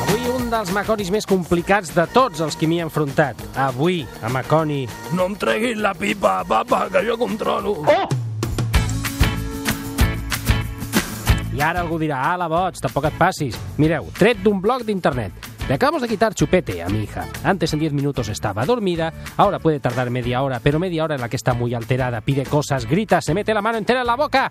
Avui 0.02 0.26
un 0.34 0.50
dels 0.52 0.72
maconis 0.76 1.12
més 1.14 1.28
complicats 1.30 1.94
de 1.96 2.06
tots 2.12 2.42
els 2.44 2.58
que 2.60 2.68
m'hi 2.68 2.82
he 2.82 2.86
enfrontat. 2.88 3.40
Avui, 3.56 4.02
a 4.22 4.30
Maconi... 4.34 4.84
No 5.16 5.30
em 5.32 5.38
treguis 5.40 5.80
la 5.80 5.94
pipa, 5.96 6.42
papa, 6.48 6.88
que 6.92 7.06
jo 7.08 7.16
controlo. 7.22 7.78
Oh! 7.88 8.08
I 11.54 11.62
ara 11.62 11.82
algú 11.82 11.98
dirà, 12.00 12.22
ala, 12.32 12.48
boig, 12.48 12.78
tampoc 12.80 13.10
et 13.10 13.18
passis. 13.20 13.58
Mireu, 13.78 14.08
tret 14.18 14.40
d'un 14.44 14.62
blog 14.62 14.86
d'internet. 14.88 15.50
Le 15.68 15.76
acabamos 15.76 16.02
de 16.02 16.08
quitar 16.08 16.34
chupete 16.34 16.82
a 16.82 16.90
mi 16.90 17.04
hija. 17.04 17.28
Antes 17.44 17.74
en 17.74 17.80
10 17.80 17.94
minutos 17.94 18.30
estaba 18.30 18.66
dormida, 18.66 19.14
ahora 19.38 19.60
puede 19.60 19.80
tardar 19.80 20.10
media 20.10 20.42
hora, 20.42 20.60
pero 20.60 20.80
media 20.80 21.04
hora 21.04 21.16
en 21.16 21.22
la 21.22 21.30
que 21.30 21.36
está 21.36 21.54
muy 21.54 21.74
alterada, 21.74 22.22
pide 22.22 22.46
cosas, 22.46 22.86
grita, 22.86 23.22
se 23.22 23.34
mete 23.34 23.54
la 23.54 23.62
mano 23.62 23.78
entera 23.78 24.02
en 24.02 24.08
la 24.08 24.16
boca. 24.16 24.50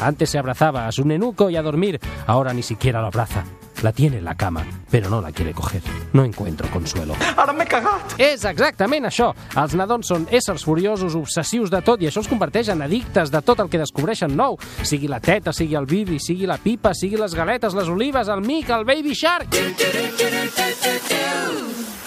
Antes 0.00 0.30
se 0.30 0.38
abrazaba 0.38 0.86
a 0.86 0.92
su 0.92 1.04
nenuco 1.04 1.50
y 1.50 1.56
a 1.56 1.62
dormir, 1.62 2.00
ahora 2.26 2.52
ni 2.52 2.62
siquiera 2.62 3.00
lo 3.00 3.06
abraza. 3.06 3.44
La 3.84 3.92
tiene 3.92 4.16
en 4.16 4.24
la 4.24 4.34
cama, 4.34 4.64
però 4.90 5.10
no 5.10 5.20
la 5.20 5.30
quiere 5.30 5.52
coger. 5.52 5.82
No 6.14 6.24
encuentro 6.24 6.66
consuelo. 6.72 7.14
Ara 7.36 7.52
m'he 7.52 7.66
cagat! 7.68 8.14
És 8.16 8.46
exactament 8.48 9.04
això. 9.04 9.26
Els 9.60 9.74
nadons 9.76 10.08
són 10.08 10.24
éssers 10.32 10.64
furiosos, 10.64 11.12
obsessius 11.18 11.68
de 11.68 11.82
tot, 11.84 12.00
i 12.00 12.08
això 12.08 12.22
els 12.22 12.30
converteix 12.32 12.70
en 12.72 12.80
addictes 12.80 13.28
de 13.28 13.42
tot 13.44 13.60
el 13.60 13.68
que 13.68 13.82
descobreixen 13.82 14.32
nou. 14.32 14.56
Sigui 14.80 15.10
la 15.12 15.20
teta, 15.20 15.52
sigui 15.52 15.76
el 15.76 15.84
bibi, 15.84 16.16
sigui 16.16 16.48
la 16.48 16.56
pipa, 16.56 16.94
sigui 16.96 17.20
les 17.20 17.36
galetes, 17.36 17.76
les 17.76 17.92
olives, 17.92 18.32
el 18.32 18.40
mic, 18.40 18.72
el 18.72 18.88
baby 18.88 19.12
shark... 19.12 19.52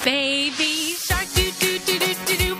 Baby 0.07 0.97
shark. 0.97 1.37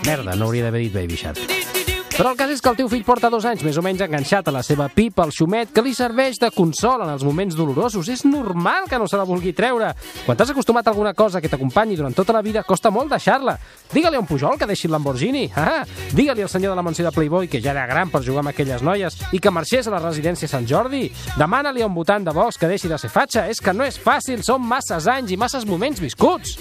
Merda, 0.06 0.38
no 0.38 0.46
hauria 0.46 0.68
d'haver 0.68 0.86
dit 0.86 0.94
baby 0.94 1.18
shark. 1.18 1.77
Però 2.18 2.32
el 2.32 2.36
cas 2.36 2.50
és 2.50 2.58
que 2.58 2.66
el 2.66 2.74
teu 2.74 2.88
fill 2.90 3.04
porta 3.06 3.28
dos 3.30 3.44
anys 3.46 3.60
més 3.62 3.76
o 3.78 3.82
menys 3.86 4.00
enganxat 4.02 4.48
a 4.50 4.52
la 4.56 4.64
seva 4.66 4.88
pipa, 4.90 5.22
al 5.22 5.30
xumet, 5.30 5.68
que 5.70 5.84
li 5.86 5.92
serveix 5.94 6.40
de 6.42 6.48
consol 6.50 7.04
en 7.04 7.12
els 7.12 7.22
moments 7.22 7.54
dolorosos. 7.54 8.08
És 8.10 8.24
normal 8.26 8.88
que 8.90 8.98
no 8.98 9.06
se 9.06 9.14
la 9.20 9.26
vulgui 9.28 9.52
treure. 9.54 9.92
Quan 10.26 10.34
t'has 10.34 10.50
acostumat 10.50 10.88
a 10.88 10.90
alguna 10.90 11.12
cosa 11.14 11.38
que 11.38 11.46
t'acompanyi 11.52 11.94
durant 11.94 12.16
tota 12.18 12.34
la 12.34 12.42
vida, 12.42 12.64
costa 12.66 12.90
molt 12.90 13.14
deixar-la. 13.14 13.54
Digue-li 13.92 14.18
a 14.18 14.22
un 14.24 14.26
Pujol 14.26 14.58
que 14.58 14.66
deixi 14.66 14.90
el 14.90 14.96
Lamborghini. 14.96 15.44
Ah, 15.54 15.84
Digue-li 16.10 16.42
al 16.42 16.50
senyor 16.50 16.74
de 16.74 16.80
la 16.80 16.82
mansió 16.82 17.06
de 17.06 17.14
Playboy 17.14 17.46
que 17.46 17.62
ja 17.62 17.70
era 17.70 17.86
gran 17.86 18.10
per 18.10 18.24
jugar 18.26 18.42
amb 18.42 18.50
aquelles 18.50 18.82
noies 18.82 19.14
i 19.30 19.38
que 19.38 19.54
marxés 19.54 19.86
a 19.86 19.94
la 19.94 20.02
residència 20.02 20.50
Sant 20.50 20.66
Jordi. 20.66 21.06
Demana-li 21.38 21.86
a 21.86 21.86
un 21.86 21.94
votant 21.94 22.26
de 22.26 22.34
Vox 22.34 22.58
que 22.58 22.66
deixi 22.66 22.90
de 22.90 22.98
ser 22.98 23.14
fatxa. 23.14 23.46
És 23.46 23.62
que 23.62 23.70
no 23.70 23.86
és 23.86 23.94
fàcil, 23.94 24.42
són 24.42 24.66
masses 24.66 25.06
anys 25.06 25.30
i 25.30 25.38
masses 25.38 25.70
moments 25.70 26.02
viscuts. 26.02 26.58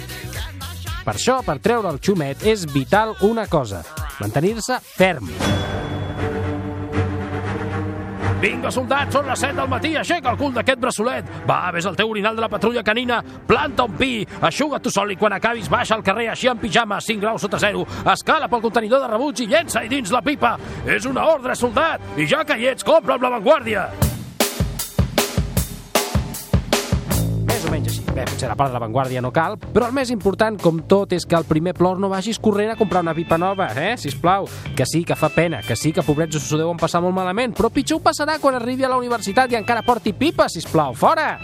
Per 1.02 1.16
això, 1.18 1.42
per 1.42 1.58
treure 1.66 1.90
el 1.90 1.98
xumet, 1.98 2.46
és 2.46 2.70
vital 2.70 3.18
una 3.26 3.48
cosa, 3.50 3.82
mantenir-se 4.20 4.80
ferm. 4.82 5.30
Vinga, 8.38 8.70
soldat, 8.70 9.10
són 9.10 9.26
les 9.26 9.40
7 9.42 9.58
del 9.58 9.70
matí, 9.72 9.96
aixeca 9.98 10.30
el 10.30 10.38
cul 10.38 10.52
d'aquest 10.54 10.78
braçolet. 10.78 11.30
Va, 11.50 11.72
ves 11.74 11.88
al 11.90 11.96
teu 11.98 12.12
orinal 12.14 12.38
de 12.38 12.44
la 12.44 12.50
patrulla 12.52 12.84
canina, 12.86 13.18
planta 13.50 13.88
un 13.90 13.96
pi, 13.98 14.22
aixuga 14.46 14.78
tu 14.78 14.94
sol 14.94 15.10
i 15.10 15.18
quan 15.18 15.34
acabis 15.34 15.70
baixa 15.74 15.98
al 15.98 16.06
carrer 16.06 16.30
així 16.30 16.52
en 16.52 16.62
pijama, 16.62 17.02
5 17.02 17.24
graus 17.24 17.42
sota 17.42 17.58
zero, 17.58 17.82
escala 18.14 18.50
pel 18.52 18.62
contenidor 18.62 19.02
de 19.02 19.10
rebuig 19.16 19.42
i 19.42 19.50
llença-hi 19.50 19.90
dins 19.90 20.14
la 20.14 20.22
pipa. 20.22 20.54
És 20.86 21.10
una 21.10 21.26
ordre, 21.34 21.58
soldat, 21.58 22.14
i 22.16 22.30
ja 22.30 22.46
que 22.46 22.60
hi 22.62 22.70
ets, 22.76 22.86
compra 22.86 23.18
amb 23.18 23.26
l'avantguàrdia. 23.26 23.90
Més 23.90 24.07
Bé, 28.18 28.24
potser 28.26 28.48
la 28.50 28.56
part 28.58 28.72
de 28.72 28.74
l'avantguàrdia 28.74 29.22
no 29.22 29.30
cal, 29.30 29.60
però 29.62 29.92
el 29.92 29.94
més 29.94 30.10
important, 30.10 30.56
com 30.58 30.80
tot, 30.90 31.12
és 31.14 31.22
que 31.30 31.38
el 31.38 31.46
primer 31.46 31.76
plor 31.78 32.00
no 32.02 32.10
vagis 32.10 32.40
corrent 32.42 32.72
a 32.74 32.78
comprar 32.80 33.04
una 33.06 33.14
pipa 33.14 33.38
nova, 33.38 33.68
eh? 33.78 33.92
Sisplau. 34.02 34.50
Que 34.74 34.88
sí, 34.90 35.04
que 35.06 35.14
fa 35.14 35.30
pena, 35.30 35.62
que 35.62 35.78
sí, 35.78 35.94
que 35.94 36.02
pobrets 36.02 36.42
s'ho 36.42 36.58
deuen 36.58 36.82
passar 36.82 37.04
molt 37.06 37.14
malament, 37.14 37.54
però 37.54 37.70
pitjor 37.70 38.02
ho 38.02 38.06
passarà 38.10 38.40
quan 38.42 38.58
arribi 38.58 38.88
a 38.88 38.90
la 38.90 38.98
universitat 38.98 39.54
i 39.54 39.62
encara 39.62 39.86
porti 39.86 40.18
pipa, 40.18 40.50
sisplau. 40.50 40.98
Fora! 40.98 41.36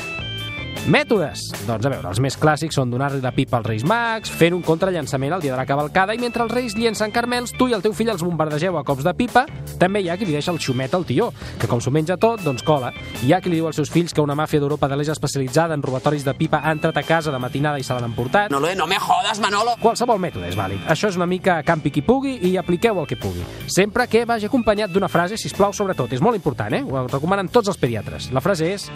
Mètodes. 0.83 1.39
Doncs 1.63 1.85
a 1.87 1.91
veure, 1.93 2.09
els 2.09 2.19
més 2.19 2.35
clàssics 2.35 2.75
són 2.75 2.91
donar-li 2.91 3.21
la 3.23 3.31
pipa 3.31 3.55
als 3.59 3.67
Reis 3.69 3.85
Mags, 3.87 4.31
fent 4.35 4.55
un 4.57 4.63
contrallançament 4.65 5.31
el 5.37 5.43
dia 5.45 5.53
de 5.53 5.59
la 5.59 5.65
cavalcada 5.65 6.11
i 6.15 6.19
mentre 6.19 6.43
els 6.43 6.51
Reis 6.51 6.75
llencen 6.75 7.13
carmels, 7.15 7.53
tu 7.55 7.69
i 7.71 7.75
el 7.77 7.81
teu 7.81 7.93
fill 7.95 8.11
els 8.11 8.23
bombardegeu 8.25 8.75
a 8.77 8.83
cops 8.83 9.05
de 9.07 9.13
pipa. 9.15 9.45
També 9.79 10.01
hi 10.03 10.09
ha 10.11 10.17
qui 10.19 10.27
li 10.27 10.35
deixa 10.35 10.51
el 10.51 10.59
xumet 10.59 10.93
al 10.93 11.05
tió, 11.07 11.29
que 11.59 11.69
com 11.71 11.79
s'ho 11.79 11.93
menja 11.95 12.17
tot, 12.19 12.43
doncs 12.43 12.65
cola. 12.67 12.91
Hi 13.23 13.31
ha 13.31 13.39
qui 13.39 13.53
li 13.53 13.61
diu 13.61 13.69
als 13.69 13.79
seus 13.79 13.91
fills 13.93 14.11
que 14.13 14.21
una 14.23 14.35
màfia 14.35 14.59
d'Europa 14.59 14.89
de 14.91 14.99
l'Eix 14.99 15.13
especialitzada 15.15 15.77
en 15.77 15.85
robatoris 15.85 16.27
de 16.27 16.35
pipa 16.35 16.59
ha 16.59 16.75
entrat 16.75 16.99
a 16.99 17.05
casa 17.07 17.31
de 17.31 17.39
matinada 17.39 17.79
i 17.79 17.87
se 17.87 17.95
l'han 17.95 18.09
emportat. 18.11 18.51
No, 18.51 18.59
no 18.59 18.87
me 18.87 18.99
jodas, 18.99 19.39
Manolo. 19.39 19.77
Qualsevol 19.81 20.19
mètode 20.19 20.51
és 20.51 20.59
vàlid. 20.59 20.83
Això 20.91 21.07
és 21.07 21.19
una 21.19 21.29
mica 21.29 21.61
campi 21.63 21.93
qui 21.95 22.03
pugui 22.03 22.37
i 22.49 22.57
apliqueu 22.59 22.99
el 22.99 23.07
que 23.07 23.15
pugui. 23.15 23.45
Sempre 23.71 24.07
que 24.11 24.25
vagi 24.27 24.51
acompanyat 24.51 24.91
d'una 24.91 25.11
frase, 25.11 25.39
si 25.39 25.53
plau 25.55 25.71
sobretot. 25.71 26.11
És 26.11 26.21
molt 26.21 26.35
important, 26.35 26.75
eh? 26.75 26.83
Ho 26.83 27.07
recomanen 27.07 27.47
tots 27.47 27.71
els 27.71 27.79
pediatres. 27.79 28.31
La 28.35 28.43
frase 28.43 28.73
és 28.73 28.89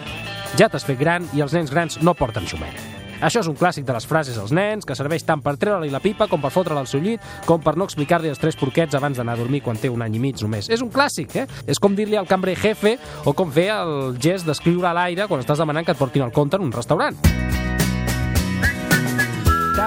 ja 0.56 0.68
t'has 0.68 0.84
fet 0.86 0.98
gran 0.98 1.26
i 1.36 1.42
els 1.44 1.52
nens 1.54 1.67
grans 1.70 2.00
no 2.02 2.14
porten 2.14 2.46
xumet. 2.46 2.98
Això 3.18 3.40
és 3.42 3.48
un 3.50 3.56
clàssic 3.58 3.82
de 3.82 3.94
les 3.96 4.06
frases 4.06 4.36
als 4.38 4.52
nens, 4.54 4.86
que 4.86 4.94
serveix 4.94 5.24
tant 5.26 5.42
per 5.42 5.56
treure-li 5.58 5.90
la 5.90 5.98
pipa 5.98 6.28
com 6.30 6.42
per 6.42 6.52
fotre'l 6.54 6.78
al 6.78 6.86
seu 6.86 7.02
llit, 7.02 7.24
com 7.48 7.58
per 7.62 7.74
no 7.74 7.88
explicar-li 7.88 8.30
els 8.30 8.38
tres 8.38 8.58
porquets 8.58 8.94
abans 8.94 9.18
d'anar 9.18 9.34
a 9.34 9.42
dormir 9.42 9.64
quan 9.66 9.80
té 9.80 9.90
un 9.90 10.06
any 10.06 10.14
i 10.14 10.22
mig 10.22 10.38
només. 10.44 10.70
És 10.70 10.84
un 10.86 10.92
clàssic, 10.94 11.34
eh? 11.34 11.46
És 11.66 11.82
com 11.82 11.98
dir-li 11.98 12.18
al 12.20 12.30
cambrer 12.30 12.54
jefe 12.62 12.94
o 13.26 13.34
com 13.34 13.50
fer 13.50 13.72
el 13.74 14.14
gest 14.22 14.46
d'escriure 14.46 14.86
a 14.86 14.94
l'aire 14.94 15.26
quan 15.26 15.42
estàs 15.42 15.58
demanant 15.58 15.86
que 15.86 15.98
et 15.98 15.98
portin 15.98 16.28
el 16.28 16.34
compte 16.34 16.60
en 16.60 16.70
un 16.70 16.74
restaurant. 16.74 17.18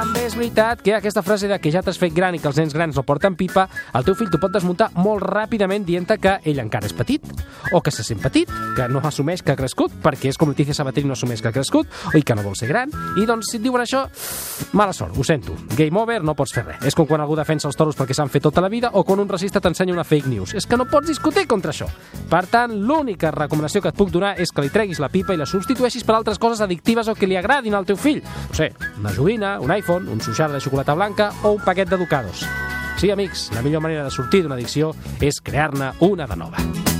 També 0.02 0.24
és 0.26 0.34
veritat 0.34 0.80
que 0.82 0.96
aquesta 0.98 1.22
frase 1.22 1.46
de 1.46 1.60
que 1.62 1.70
ja 1.70 1.84
t'has 1.86 2.00
fet 2.02 2.14
gran 2.16 2.34
i 2.34 2.40
que 2.42 2.48
els 2.50 2.58
nens 2.58 2.74
grans 2.74 2.96
no 2.98 3.04
porten 3.06 3.36
pipa, 3.38 3.68
el 3.94 4.06
teu 4.08 4.16
fill 4.18 4.32
t'ho 4.34 4.40
pot 4.42 4.50
desmuntar 4.50 4.88
molt 4.98 5.22
ràpidament 5.22 5.84
dient 5.86 6.10
que 6.18 6.32
ell 6.50 6.58
encara 6.64 6.88
és 6.90 6.96
petit, 6.98 7.22
o 7.72 7.82
que 7.86 7.92
se 7.94 8.02
sent 8.02 8.18
petit, 8.18 8.50
que 8.76 8.88
no 8.90 8.98
assumeix 9.06 9.44
que 9.46 9.54
ha 9.54 9.56
crescut, 9.60 9.94
perquè 10.02 10.32
és 10.32 10.40
com 10.42 10.50
Letícia 10.50 10.74
Sabater 10.74 11.04
no 11.06 11.14
assumeix 11.14 11.44
que 11.44 11.52
ha 11.52 11.54
crescut, 11.54 11.86
i 12.18 12.24
que 12.26 12.34
no 12.34 12.42
vol 12.42 12.58
ser 12.58 12.72
gran, 12.72 12.90
i 13.22 13.28
doncs 13.30 13.52
si 13.52 13.60
et 13.60 13.64
diuen 13.64 13.84
això, 13.84 14.08
mala 14.74 14.92
sort, 14.92 15.14
ho 15.14 15.24
sento. 15.24 15.54
Game 15.78 16.02
over, 16.02 16.18
no 16.26 16.34
pots 16.34 16.56
fer 16.58 16.66
res. 16.66 16.82
És 16.90 16.98
com 16.98 17.06
quan 17.06 17.22
algú 17.22 17.38
defensa 17.38 17.70
els 17.70 17.78
toros 17.78 18.00
perquè 18.00 18.18
s'han 18.18 18.34
fet 18.34 18.48
tota 18.50 18.66
la 18.66 18.74
vida, 18.74 18.90
o 18.98 19.06
quan 19.06 19.22
un 19.22 19.30
racista 19.30 19.62
t'ensenya 19.62 19.94
una 19.94 20.08
fake 20.08 20.34
news. 20.34 20.56
És 20.58 20.66
que 20.66 20.82
no 20.82 20.90
pots 20.90 21.14
discutir 21.14 21.46
contra 21.46 21.76
això. 21.76 21.86
Per 22.32 22.42
tant, 22.50 22.74
l'única 22.74 23.30
recomanació 23.38 23.84
que 23.86 23.94
et 23.94 24.02
puc 24.02 24.10
donar 24.10 24.34
és 24.42 24.50
que 24.50 24.66
li 24.66 24.74
treguis 24.74 24.98
la 24.98 25.14
pipa 25.14 25.38
i 25.38 25.38
la 25.38 25.46
substitueixis 25.46 26.10
per 26.10 26.18
altres 26.18 26.42
coses 26.42 26.66
addictives 26.66 27.06
o 27.06 27.14
que 27.14 27.30
li 27.30 27.38
agradin 27.38 27.78
al 27.78 27.86
teu 27.86 28.02
fill. 28.02 28.24
No 28.50 28.58
sé, 28.58 28.72
una 28.98 29.14
joguina, 29.14 29.60
un 29.62 29.70
iPhone, 29.78 29.90
un 29.97 30.21
suixar 30.21 30.51
de 30.51 30.62
xocolata 30.62 30.95
blanca 30.95 31.32
o 31.43 31.56
un 31.58 31.65
paquet 31.65 31.89
d'educados. 31.89 32.45
Sí, 33.01 33.10
amics, 33.10 33.49
la 33.56 33.63
millor 33.65 33.82
manera 33.82 34.06
de 34.06 34.13
sortir 34.13 34.43
d'una 34.43 34.56
addicció 34.60 34.93
és 35.19 35.41
crear-ne 35.41 35.93
una 36.06 36.30
de 36.30 36.38
nova. 36.38 36.90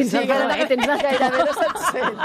Eh? 0.00 0.08
Sí, 0.08 0.24
gairebé, 0.26 0.66
gairebé 0.90 1.44
no 1.44 1.54
se't 1.54 1.78
sent. 1.92 2.18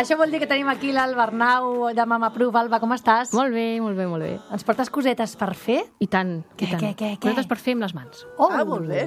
Això 0.00 0.16
vol 0.18 0.30
dir 0.32 0.40
que 0.42 0.48
tenim 0.50 0.68
aquí 0.72 0.92
l'Alba 0.94 1.24
Arnau 1.28 1.90
de 1.94 2.06
Mama 2.06 2.30
Proof. 2.34 2.54
Alba, 2.56 2.80
com 2.80 2.92
estàs? 2.96 3.34
Molt 3.36 3.52
bé, 3.54 3.66
molt 3.82 3.98
bé, 3.98 4.06
molt 4.10 4.24
bé. 4.26 4.32
Ens 4.54 4.64
portes 4.64 4.90
cosetes 4.90 5.36
per 5.40 5.52
fer? 5.58 5.80
I 6.00 6.06
tant, 6.10 6.40
Què, 6.56 6.66
i 6.68 6.70
tant. 6.72 6.80
què, 6.82 6.94
què, 6.94 7.12
què? 7.18 7.20
Cosetes 7.28 7.50
per 7.50 7.58
fer 7.60 7.76
amb 7.78 7.86
les 7.88 7.94
mans. 7.98 8.24
Oh! 8.38 8.50
Ah, 8.50 8.64
molt 8.64 8.88
bé. 8.90 9.06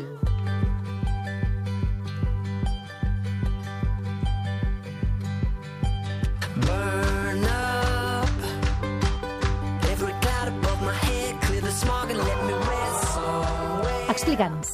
Burn 6.55 7.43
up 7.45 8.29
every 9.89 10.13
cloud 10.21 10.47
above 10.49 10.81
my 10.83 10.93
head, 10.93 11.41
clear 11.41 11.61
the 11.61 11.71
smog 11.71 12.09
and 12.11 12.19
let 12.19 12.39
me 12.45 12.53
rest. 12.53 13.17
Explica'ns. 14.09 14.69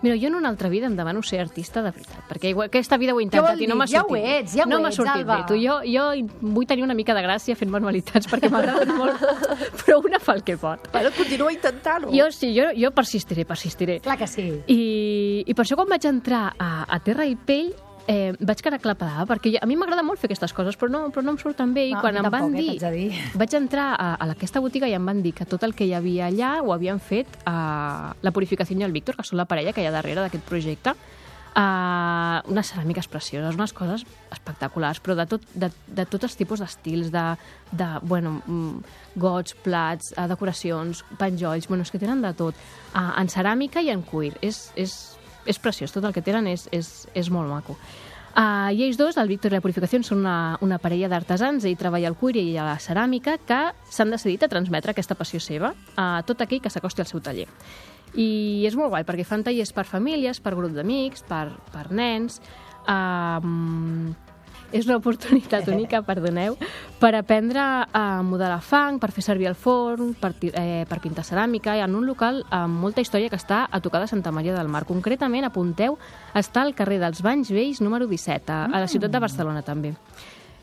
Mira, 0.00 0.14
jo 0.20 0.28
en 0.28 0.36
una 0.36 0.48
altra 0.48 0.68
vida 0.68 0.86
em 0.86 0.94
demano 0.94 1.22
ser 1.26 1.40
artista 1.40 1.82
de 1.82 1.90
veritat, 1.90 2.20
perquè 2.28 2.52
igual, 2.52 2.68
aquesta 2.70 2.96
vida 2.96 3.14
ho 3.14 3.18
he 3.18 3.24
intentat 3.24 3.58
i 3.60 3.66
no 3.66 3.74
m'ha 3.74 3.86
Ja 3.90 4.04
sortit. 4.04 4.12
ho 4.12 4.36
ets, 4.38 4.52
ja 4.54 4.66
no 4.66 4.78
ets, 4.86 4.96
sortit 4.96 5.16
Alba. 5.24 5.38
bé. 5.40 5.46
Tu, 5.48 5.56
jo, 5.64 5.80
jo 5.84 6.04
vull 6.40 6.66
tenir 6.70 6.84
una 6.84 6.94
mica 6.94 7.14
de 7.18 7.22
gràcia 7.26 7.56
fent 7.58 7.70
manualitats 7.70 8.28
perquè 8.30 8.50
m'agraden 8.50 8.94
molt, 8.96 9.18
però 9.82 9.98
una 10.04 10.20
fa 10.22 10.36
el 10.38 10.44
que 10.44 10.56
pot. 10.56 10.86
Bueno, 10.92 11.10
continua 11.16 11.52
intentant-ho. 11.52 12.12
Jo 12.14 12.30
sí, 12.30 12.52
jo, 12.54 12.68
jo 12.78 12.92
persistiré, 12.94 13.44
persistiré. 13.44 13.98
Clar 14.00 14.16
que 14.18 14.26
sí. 14.30 14.46
I, 14.68 14.80
I 15.46 15.54
per 15.54 15.64
això 15.66 15.74
quan 15.74 15.88
vaig 15.90 16.06
entrar 16.06 16.52
a, 16.58 16.84
a 16.86 17.00
Terra 17.00 17.26
i 17.26 17.34
Pell 17.34 17.74
eh, 18.08 18.32
vaig 18.40 18.62
quedar 18.64 18.80
clapada, 18.80 19.26
perquè 19.28 19.52
jo- 19.52 19.60
a 19.62 19.66
mi 19.68 19.76
m'agrada 19.76 20.02
molt 20.02 20.18
fer 20.18 20.30
aquestes 20.30 20.54
coses, 20.56 20.78
però 20.80 20.88
no, 20.90 21.04
però 21.12 21.22
no 21.22 21.34
em 21.36 21.38
surten 21.38 21.74
bé. 21.76 21.86
I 21.90 21.92
No, 21.94 22.00
quan 22.00 22.16
em 22.16 22.24
van 22.32 22.48
eh, 22.56 22.62
dir, 22.62 22.80
vaig 23.36 23.54
entrar 23.54 23.90
a, 24.00 24.14
a 24.16 24.30
aquesta 24.32 24.60
botiga 24.64 24.88
i 24.88 24.96
em 24.96 25.04
van 25.06 25.20
dir 25.22 25.34
que 25.36 25.44
tot 25.46 25.62
el 25.68 25.74
que 25.76 25.84
hi 25.84 25.92
havia 25.94 26.26
allà 26.32 26.56
ho 26.64 26.72
havien 26.72 26.98
fet 26.98 27.28
a 27.44 28.14
la 28.22 28.32
Purificació 28.32 28.78
i 28.78 28.82
el 28.88 28.92
Víctor, 28.96 29.14
que 29.16 29.22
són 29.28 29.36
la 29.38 29.44
parella 29.46 29.72
que 29.76 29.82
hi 29.84 29.86
ha 29.86 29.92
darrere 29.94 30.22
d'aquest 30.24 30.44
projecte, 30.48 30.96
uh, 31.58 32.40
unes 32.50 32.70
ceràmiques 32.72 33.08
precioses, 33.10 33.54
unes 33.58 33.72
coses 33.76 34.04
espectaculars, 34.32 35.00
però 35.04 35.14
de, 35.18 35.26
tot, 35.26 35.44
de, 35.54 35.70
de 35.86 36.04
tots 36.06 36.24
els 36.28 36.36
tipus 36.38 36.60
d'estils, 36.62 37.10
de, 37.14 37.24
de 37.72 37.88
bueno, 38.02 38.38
mm, 38.46 38.82
gots, 39.20 39.54
plats, 39.64 40.12
uh, 40.16 40.26
decoracions, 40.30 41.04
penjolls, 41.18 41.68
bueno, 41.68 41.82
és 41.86 41.90
que 41.92 42.00
tenen 42.00 42.22
de 42.24 42.32
tot, 42.38 42.54
uh, 42.94 43.12
en 43.20 43.28
ceràmica 43.32 43.82
i 43.84 43.90
en 43.92 44.02
cuir. 44.06 44.34
És, 44.42 44.68
és, 44.76 45.17
és 45.48 45.58
preciós, 45.58 45.94
tot 45.94 46.04
el 46.04 46.14
que 46.14 46.24
tenen 46.24 46.46
és, 46.50 46.68
és, 46.74 46.92
és 47.16 47.32
molt 47.32 47.50
maco. 47.50 47.78
Uh, 48.38 48.70
I 48.70 48.84
ells 48.84 48.98
dos, 49.00 49.16
el 49.18 49.30
Víctor 49.32 49.50
i 49.50 49.56
la 49.56 49.62
Purificació, 49.64 49.98
són 50.06 50.20
una, 50.20 50.58
una 50.62 50.76
parella 50.78 51.08
d'artesans, 51.10 51.64
ell 51.66 51.78
treballa 51.80 52.10
al 52.12 52.16
cuir 52.20 52.36
i 52.38 52.52
a 52.60 52.66
la 52.68 52.76
ceràmica, 52.78 53.38
que 53.48 53.60
s'han 53.90 54.12
decidit 54.14 54.44
a 54.44 54.50
transmetre 54.52 54.94
aquesta 54.94 55.16
passió 55.18 55.40
seva 55.42 55.72
a 55.98 56.22
tot 56.28 56.44
aquell 56.44 56.62
que 56.62 56.70
s'acosti 56.70 57.02
al 57.02 57.10
seu 57.10 57.24
taller. 57.24 57.48
I 58.14 58.64
és 58.68 58.76
molt 58.78 58.92
guai, 58.92 59.02
perquè 59.08 59.26
fan 59.26 59.42
tallers 59.44 59.74
per 59.74 59.88
famílies, 59.88 60.38
per 60.44 60.54
grup 60.54 60.76
d'amics, 60.76 61.26
per, 61.28 61.48
per 61.74 61.88
nens... 61.90 62.40
Um, 62.88 64.14
és 64.72 64.86
una 64.86 64.98
oportunitat 64.98 65.68
única, 65.74 66.02
perdoneu, 66.06 66.56
per 67.00 67.14
aprendre 67.18 67.62
a 67.62 68.22
modelar 68.26 68.60
fang, 68.64 68.98
per 69.00 69.10
fer 69.14 69.24
servir 69.24 69.48
el 69.50 69.56
forn, 69.58 70.14
per, 70.18 70.34
eh, 70.52 70.84
per 70.88 71.00
pintar 71.04 71.24
ceràmica, 71.26 71.76
i 71.78 71.84
en 71.84 71.96
un 71.98 72.06
local 72.08 72.42
amb 72.54 72.80
molta 72.82 73.04
història 73.04 73.30
que 73.30 73.38
està 73.40 73.64
a 73.70 73.82
tocar 73.84 74.02
de 74.02 74.10
Santa 74.10 74.32
Maria 74.32 74.56
del 74.56 74.68
Mar. 74.68 74.84
Concretament, 74.88 75.46
apunteu, 75.48 75.98
està 76.34 76.64
al 76.64 76.74
carrer 76.78 77.00
dels 77.02 77.22
Banys 77.22 77.52
Vells, 77.54 77.82
número 77.84 78.08
17, 78.10 78.52
a, 78.52 78.66
a 78.66 78.82
la 78.84 78.90
ciutat 78.90 79.14
de 79.14 79.22
Barcelona, 79.22 79.62
també. 79.62 79.94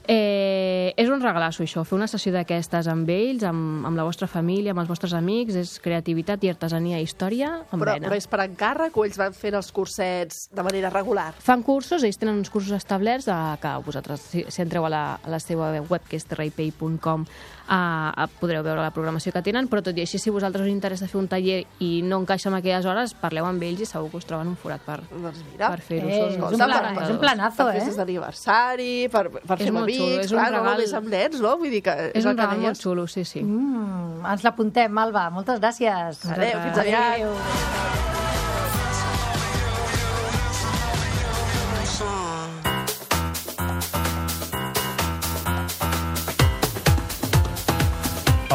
Eh, 0.08 0.94
és 0.98 1.10
un 1.10 1.22
regalasso, 1.22 1.64
això, 1.66 1.82
fer 1.88 1.96
una 1.98 2.08
sessió 2.10 2.32
d'aquestes 2.36 2.88
amb 2.92 3.10
ells, 3.10 3.44
amb, 3.48 3.86
amb 3.90 3.98
la 3.98 4.06
vostra 4.06 4.28
família, 4.30 4.74
amb 4.76 4.84
els 4.84 4.92
vostres 4.92 5.16
amics, 5.18 5.58
és 5.58 5.76
creativitat 5.82 6.44
i 6.46 6.52
artesania 6.52 7.00
i 7.02 7.08
història 7.08 7.52
amb 7.72 7.82
Però, 7.82 7.96
vena. 7.96 8.08
però 8.08 8.20
és 8.20 8.28
per 8.30 8.42
encàrrec 8.46 8.98
o 8.98 9.06
ells 9.08 9.18
van 9.18 9.34
fent 9.34 9.58
els 9.58 9.72
cursets 9.74 10.46
de 10.54 10.66
manera 10.66 10.92
regular? 10.94 11.32
Fan 11.42 11.66
cursos, 11.66 12.06
ells 12.06 12.22
tenen 12.22 12.38
uns 12.38 12.54
cursos 12.54 12.76
establerts 12.78 13.28
eh, 13.28 13.40
que 13.62 13.74
vosaltres, 13.86 14.30
si, 14.30 14.46
si 14.48 14.62
entreu 14.62 14.86
a 14.86 14.94
la, 14.94 15.04
a 15.24 15.34
la 15.34 15.42
seva 15.42 15.74
web, 15.82 16.02
que 16.10 16.20
és 16.20 16.30
terraipay.com, 16.30 17.26
eh, 17.70 18.26
podreu 18.40 18.64
veure 18.64 18.82
la 18.82 18.92
programació 18.92 19.32
que 19.34 19.42
tenen, 19.42 19.68
però 19.68 19.82
tot 19.84 19.98
i 19.98 20.02
així, 20.06 20.20
si 20.20 20.30
vosaltres 20.30 20.66
us 20.66 20.72
interessa 20.72 21.08
fer 21.08 21.20
un 21.20 21.28
taller 21.28 21.66
i 21.80 22.02
no 22.04 22.20
encaixa 22.22 22.50
en 22.50 22.56
aquelles 22.60 22.86
hores, 22.86 23.14
parleu 23.14 23.46
amb 23.46 23.62
ells 23.64 23.82
i 23.82 23.86
segur 23.90 24.10
que 24.12 24.18
us 24.18 24.26
troben 24.26 24.48
un 24.48 24.56
forat 24.56 24.82
per, 24.86 25.00
doncs 25.12 25.42
mira, 25.52 25.70
per 25.70 25.82
fer-ho. 25.82 26.08
Eh, 26.10 26.20
és 26.30 26.36
un 26.36 26.42
molt 26.42 26.56
plan- 26.56 26.70
encantadors. 26.72 27.04
és 27.10 27.14
un 27.16 27.20
planazo, 27.20 27.58
per 27.64 27.68
eh? 27.76 27.80
festes 27.80 27.98
d'aniversari, 27.98 28.92
per, 29.12 29.26
per 29.32 29.58
És 29.60 29.64
fer 29.66 29.70
amb 29.74 29.80
xulo, 29.80 29.84
amics, 29.84 30.26
és 30.26 30.32
un 30.32 30.38
clar, 30.40 30.52
no 30.52 30.58
regal- 30.60 30.72
només 30.76 30.94
amb 30.94 31.08
nens, 31.10 31.40
no? 31.42 31.58
Vull 31.58 31.70
dir 31.72 31.82
que 31.84 31.96
És 32.14 32.24
el 32.26 32.32
un 32.32 32.38
regal 32.38 32.60
molt 32.60 32.78
xulo, 32.82 33.08
sí, 33.08 33.24
sí. 33.26 33.42
Mm, 33.44 34.26
ens 34.26 34.44
l'apuntem, 34.44 34.98
Alba. 34.98 35.30
Moltes 35.30 35.60
gràcies. 35.60 36.22
Adéu, 36.26 36.60
fins 36.62 36.78
aviat. 36.78 37.14
Adéu. 37.16 37.34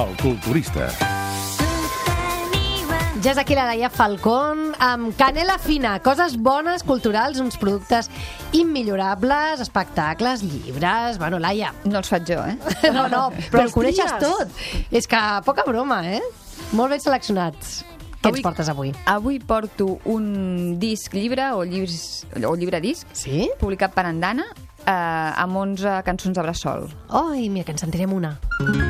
El 0.01 0.17
culturista. 0.17 0.87
Ja 3.21 3.35
és 3.35 3.39
aquí 3.41 3.53
la 3.53 3.67
Laia 3.69 3.91
Falcón 3.93 4.71
amb 4.81 5.11
Canela 5.19 5.59
Fina, 5.61 5.99
coses 6.01 6.39
bones, 6.41 6.81
culturals, 6.89 7.37
uns 7.43 7.59
productes 7.61 8.09
immillorables, 8.57 9.61
espectacles, 9.61 10.41
llibres... 10.41 11.19
Bueno, 11.21 11.37
Laia... 11.43 11.75
No 11.85 12.01
els 12.01 12.09
faig 12.09 12.25
jo, 12.31 12.39
eh? 12.41 12.57
No, 12.97 13.11
no, 13.13 13.27
però 13.51 13.67
Els 13.67 13.77
coneixes 13.77 14.15
tot. 14.23 14.57
És 14.89 15.11
que 15.11 15.21
poca 15.45 15.67
broma, 15.69 16.01
eh? 16.09 16.23
Molt 16.73 16.97
ben 16.97 17.05
seleccionats. 17.05 17.83
Què 18.23 18.33
ens 18.33 18.41
portes 18.45 18.73
avui? 18.73 18.95
Avui 19.05 19.37
porto 19.45 19.99
un 20.09 20.79
disc 20.81 21.13
llibre 21.17 21.51
o, 21.57 21.67
llibres, 21.69 22.25
o 22.41 22.55
llibre 22.57 22.81
disc 22.81 23.09
sí? 23.13 23.51
publicat 23.61 23.93
per 23.93 24.07
Andana 24.09 24.49
eh, 24.49 24.93
amb 25.45 25.61
11 25.67 26.01
cançons 26.09 26.41
de 26.41 26.49
bressol. 26.49 26.89
Ai, 27.21 27.51
mira, 27.53 27.69
que 27.69 27.77
ens 27.77 27.85
sentirem 27.85 28.17
una. 28.17 28.39
Que 28.57 28.90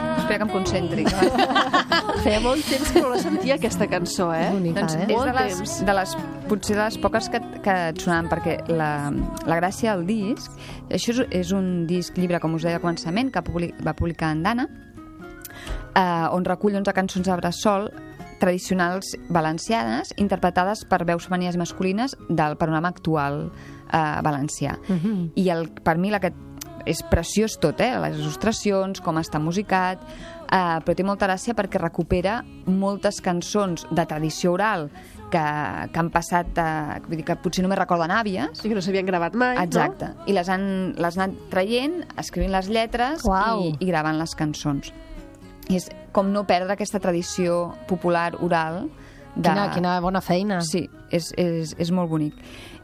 Espera 0.31 0.45
que 0.45 0.51
em 0.51 0.53
concentri. 0.53 1.03
Feia 2.23 2.39
molt 2.39 2.63
temps 2.63 2.91
que 2.93 3.01
no 3.03 3.09
la 3.11 3.17
sentia, 3.19 3.55
aquesta 3.57 3.87
cançó, 3.91 4.29
eh? 4.31 4.45
Bonica, 4.53 4.79
doncs 4.79 4.93
eh? 4.95 5.07
és 5.09 5.25
de 5.25 5.33
les, 5.35 5.57
temps. 5.57 5.73
de 5.89 5.95
les, 5.97 6.13
potser 6.47 6.75
de 6.77 6.83
les 6.85 6.97
poques 7.03 7.27
que, 7.33 7.41
que 7.65 7.73
et 7.89 7.99
sonaven, 7.99 8.29
perquè 8.31 8.53
la, 8.71 8.91
la 9.49 9.57
gràcia 9.59 9.97
del 9.97 10.05
disc, 10.07 10.53
això 10.87 11.17
és, 11.17 11.19
és 11.41 11.51
un 11.57 11.83
disc 11.89 12.15
llibre, 12.15 12.39
com 12.39 12.55
us 12.55 12.63
deia 12.63 12.79
al 12.79 12.83
començament, 12.85 13.33
que 13.33 13.43
publi, 13.43 13.73
va 13.83 13.91
publicar 13.97 14.29
Andana, 14.31 14.69
eh, 15.99 16.27
on 16.31 16.47
recull 16.47 16.79
11 16.79 16.95
cançons 16.95 17.27
de 17.27 17.35
bressol 17.41 17.89
tradicionals 18.39 19.11
valencianes 19.29 20.15
interpretades 20.17 20.85
per 20.89 21.03
veus 21.05 21.27
femenines 21.27 21.59
i 21.59 21.61
masculines 21.61 22.15
del 22.29 22.55
panorama 22.55 22.93
actual 22.95 23.49
eh, 23.49 23.99
valencià. 24.23 24.77
Mhm. 24.87 25.33
I 25.35 25.49
el, 25.51 25.67
per 25.83 25.97
mi 25.99 26.13
la 26.13 26.23
que 26.23 26.31
és 26.85 27.01
preciós 27.11 27.57
tot, 27.61 27.81
eh? 27.83 27.93
les 28.01 28.19
il·lustracions, 28.19 29.01
com 29.03 29.19
està 29.21 29.39
musicat, 29.41 30.01
eh, 30.51 30.77
però 30.85 30.95
té 30.97 31.05
molta 31.07 31.29
gràcia 31.29 31.55
perquè 31.57 31.81
recupera 31.81 32.41
moltes 32.67 33.21
cançons 33.23 33.87
de 33.89 34.05
tradició 34.05 34.55
oral 34.57 34.89
que, 35.31 35.43
que 35.93 36.01
han 36.01 36.11
passat, 36.13 36.51
eh, 36.59 36.99
vull 37.07 37.21
dir 37.21 37.27
que 37.27 37.37
potser 37.41 37.63
només 37.65 37.79
recorden 37.79 38.11
àvies, 38.13 38.61
I 38.61 38.69
que 38.69 38.77
no 38.77 38.83
s'havien 38.83 39.07
gravat 39.07 39.37
mai, 39.37 39.55
Exacte. 39.63 40.11
I 40.27 40.35
les 40.35 40.51
han, 40.51 40.65
les 40.97 41.17
han 41.17 41.29
anat 41.29 41.47
traient, 41.53 42.01
escrivint 42.21 42.53
les 42.53 42.69
lletres 42.71 43.25
Uau. 43.27 43.69
i, 43.69 43.75
i 43.79 43.89
gravant 43.89 44.19
les 44.19 44.35
cançons. 44.37 44.91
I 45.71 45.79
és 45.79 45.87
com 46.11 46.33
no 46.33 46.43
perdre 46.47 46.75
aquesta 46.75 46.99
tradició 46.99 47.71
popular 47.87 48.33
oral. 48.43 48.89
De... 49.35 49.47
Quina, 49.47 49.69
quina 49.73 49.99
bona 50.03 50.21
feina. 50.21 50.59
Sí, 50.61 50.89
és, 51.09 51.31
és, 51.39 51.75
és 51.79 51.91
molt 51.91 52.09
bonic. 52.11 52.35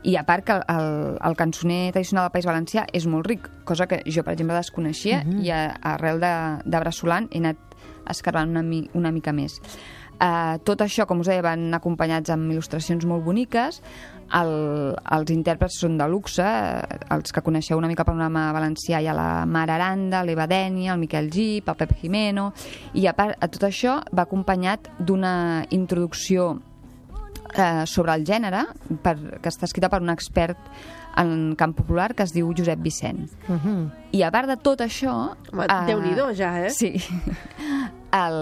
I 0.08 0.16
a 0.16 0.24
part 0.24 0.46
que 0.48 0.54
el, 0.54 0.64
el, 0.72 1.18
el 1.28 1.36
cançoner 1.36 1.92
tradicional 1.92 2.28
del 2.28 2.32
País 2.38 2.46
Valencià 2.48 2.86
és 2.96 3.08
molt 3.10 3.28
ric, 3.28 3.50
cosa 3.68 3.88
que 3.90 4.02
jo, 4.06 4.24
per 4.24 4.34
exemple, 4.38 4.56
desconeixia 4.56 5.24
Mhm. 5.26 5.42
i 5.44 5.52
a, 5.52 5.62
arrel 5.96 6.20
de, 6.24 6.34
de 6.64 6.80
Bressolant 6.80 7.28
he 7.32 7.42
anat 7.44 7.58
escarbant 8.08 8.50
una, 8.50 8.62
mi, 8.64 8.86
una 8.96 9.12
mica 9.12 9.34
més. 9.34 9.60
Uh, 10.18 10.58
tot 10.66 10.82
això, 10.82 11.06
com 11.06 11.20
us 11.22 11.28
deia, 11.30 11.44
van 11.46 11.70
acompanyats 11.78 12.32
amb 12.34 12.50
il·lustracions 12.50 13.06
molt 13.06 13.22
boniques. 13.26 13.82
El, 14.38 14.50
els 15.14 15.30
intèrprets 15.32 15.78
són 15.84 15.96
de 16.00 16.08
luxe, 16.10 16.44
eh, 16.44 16.98
els 17.16 17.32
que 17.32 17.44
coneixeu 17.46 17.78
una 17.80 17.88
mica 17.88 18.04
el 18.04 18.10
panorama 18.10 18.50
valencià, 18.56 19.00
hi 19.00 19.08
ha 19.08 19.14
la 19.16 19.46
Mar 19.48 19.68
Aranda, 19.72 20.24
l'Eva 20.28 20.50
Dènia, 20.52 20.96
el 20.96 21.00
Miquel 21.00 21.30
Gip, 21.32 21.70
el 21.70 21.78
Pep 21.80 21.94
Jimeno, 22.02 22.50
i 22.98 23.06
a 23.08 23.14
part, 23.16 23.38
a 23.40 23.48
tot 23.48 23.70
això 23.70 24.02
va 24.12 24.26
acompanyat 24.26 24.90
d'una 25.00 25.64
introducció 25.78 26.50
eh, 27.54 27.86
sobre 27.86 28.18
el 28.18 28.26
gènere 28.28 28.66
per, 29.04 29.16
que 29.40 29.54
està 29.54 29.70
escrita 29.70 29.88
per 29.94 30.02
un 30.04 30.12
expert 30.12 30.60
en 31.18 31.56
camp 31.58 31.74
popular 31.78 32.12
que 32.14 32.26
es 32.28 32.34
diu 32.34 32.52
Josep 32.58 32.82
Vicent. 32.84 33.26
Mhm. 33.48 33.78
I 34.18 34.24
a 34.24 34.32
part 34.34 34.50
de 34.50 34.58
tot 34.58 34.82
això... 34.86 35.14
Home, 35.54 35.70
Déu-n'hi-do, 35.88 36.34
ja, 36.38 36.52
eh? 36.66 36.74
Sí. 36.74 36.94
El, 38.16 38.38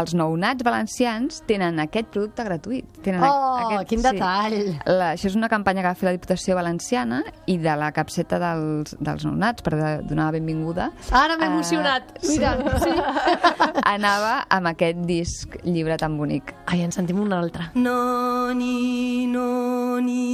els 0.00 0.14
nounats 0.16 0.64
valencians 0.64 1.42
tenen 1.48 1.78
aquest 1.82 2.08
producte 2.14 2.44
gratuït. 2.46 2.86
Tenen 3.04 3.22
Oh, 3.26 3.56
aquest, 3.66 3.88
quin 3.90 4.02
detall. 4.04 4.56
La, 4.86 5.10
això 5.14 5.28
és 5.28 5.36
una 5.36 5.50
campanya 5.52 5.82
que 5.84 5.90
va 5.90 5.98
fer 5.98 6.08
la 6.08 6.14
Diputació 6.16 6.56
Valenciana 6.56 7.20
i 7.50 7.58
de 7.60 7.74
la 7.76 7.90
capseta 7.92 8.38
dels, 8.40 8.94
dels 9.00 9.26
nounats 9.28 9.62
per 9.66 9.74
donar 10.08 10.30
la 10.30 10.34
benvinguda. 10.38 10.90
Ara 11.12 11.36
m'he 11.36 11.50
emocionat. 11.50 12.14
Eh, 12.22 12.28
Mira, 12.32 12.54
sí. 12.80 12.94
Anava 13.94 14.46
amb 14.48 14.70
aquest 14.72 15.04
disc 15.08 15.58
llibre 15.66 15.96
tan 16.00 16.16
bonic. 16.18 16.54
Ai, 16.70 16.80
en 16.86 16.92
sentim 16.94 17.20
un 17.20 17.32
altre. 17.36 17.68
No 17.74 18.54
ni 18.56 19.26
no 19.30 20.00
ni 20.00 20.29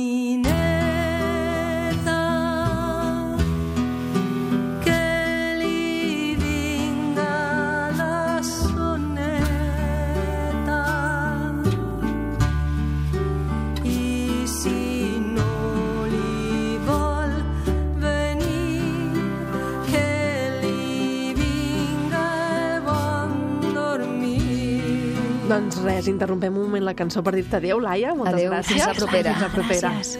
Doncs 26.06 26.14
res, 26.14 26.14
interrompem 26.14 26.54
un 26.54 26.62
moment 26.68 26.84
la 26.84 26.94
cançó 26.94 27.22
per 27.22 27.34
dir-te 27.34 27.56
adéu, 27.56 27.80
Laia. 27.80 28.14
Moltes 28.14 28.34
Adéu, 28.34 28.52
gràcies. 28.52 28.72
fins 28.72 28.86
la 28.86 28.94
propera. 28.94 29.32
Fins 29.32 29.42
la 29.42 29.48
propera. 29.48 29.90
Gràcies. 29.90 30.18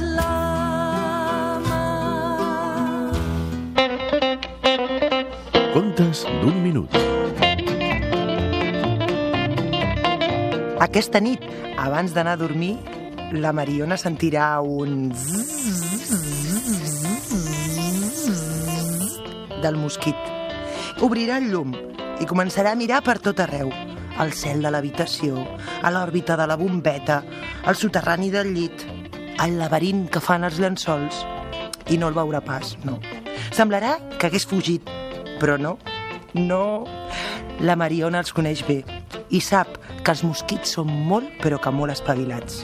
la 0.00 0.30
Contes 5.72 6.26
d'un 6.42 6.62
minut. 6.62 6.88
Aquesta 10.80 11.20
nit, 11.20 11.40
abans 11.78 12.12
d'anar 12.12 12.32
a 12.32 12.36
dormir, 12.36 12.78
la 13.32 13.52
Mariona 13.52 13.96
sentirà 13.96 14.60
un 14.60 15.10
del 19.62 19.76
mosquit. 19.76 20.16
Obrirà 21.02 21.38
el 21.38 21.50
llum 21.50 21.72
i 22.20 22.26
començarà 22.30 22.72
a 22.72 22.78
mirar 22.78 23.02
per 23.02 23.18
tot 23.22 23.40
arreu. 23.40 23.72
Al 24.18 24.30
cel 24.32 24.62
de 24.62 24.70
l'habitació, 24.70 25.40
a 25.82 25.90
l'òrbita 25.90 26.36
de 26.38 26.46
la 26.46 26.56
bombeta, 26.56 27.22
al 27.66 27.74
soterrani 27.74 28.30
del 28.30 28.52
llit, 28.54 28.84
al 29.42 29.56
laberint 29.58 30.06
que 30.12 30.22
fan 30.22 30.46
els 30.46 30.60
llençols. 30.62 31.24
I 31.90 31.98
no 31.98 32.08
el 32.08 32.16
veurà 32.16 32.40
pas, 32.44 32.76
no. 32.86 33.00
Semblarà 33.52 33.96
que 34.18 34.28
hagués 34.28 34.46
fugit, 34.46 34.86
però 35.40 35.58
no, 35.58 35.76
no. 36.34 36.84
La 37.60 37.76
Mariona 37.76 38.22
els 38.22 38.32
coneix 38.34 38.62
bé 38.66 38.82
i 39.34 39.40
sap 39.42 39.78
que 40.04 40.12
els 40.12 40.22
mosquits 40.26 40.76
són 40.76 40.90
molt, 41.08 41.28
però 41.42 41.58
que 41.58 41.72
molt 41.74 41.94
espavilats. 41.94 42.62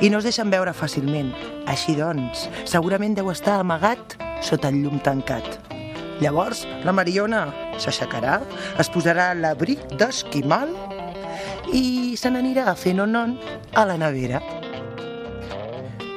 I 0.00 0.10
no 0.10 0.20
es 0.20 0.28
deixen 0.28 0.50
veure 0.50 0.74
fàcilment. 0.76 1.32
Així 1.68 1.96
doncs, 1.98 2.46
segurament 2.68 3.16
deu 3.18 3.28
estar 3.32 3.58
amagat 3.60 4.16
sota 4.44 4.70
el 4.72 4.82
llum 4.84 5.00
tancat. 5.04 5.58
Llavors, 6.22 6.64
la 6.86 6.94
Mariona 6.94 7.46
s'aixecarà, 7.82 8.40
es 8.78 8.90
posarà 8.92 9.32
l'abric 9.34 9.82
d'esquimal 9.98 10.72
i 11.72 12.16
se 12.16 12.30
n'anirà 12.32 12.68
a 12.70 12.76
fer 12.78 12.94
nonon 12.98 13.36
a 13.74 13.84
la 13.88 13.98
nevera. 14.00 14.40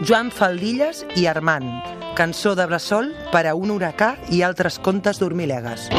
Joan 0.02 0.32
Faldilles 0.34 1.04
i 1.16 1.28
Armand, 1.30 1.70
cançó 2.18 2.56
de 2.58 2.66
bressol 2.66 3.12
per 3.32 3.46
a 3.48 3.54
un 3.54 3.70
huracà 3.70 4.16
i 4.34 4.42
altres 4.42 4.80
contes 4.82 5.22
dormilegues. 5.22 5.90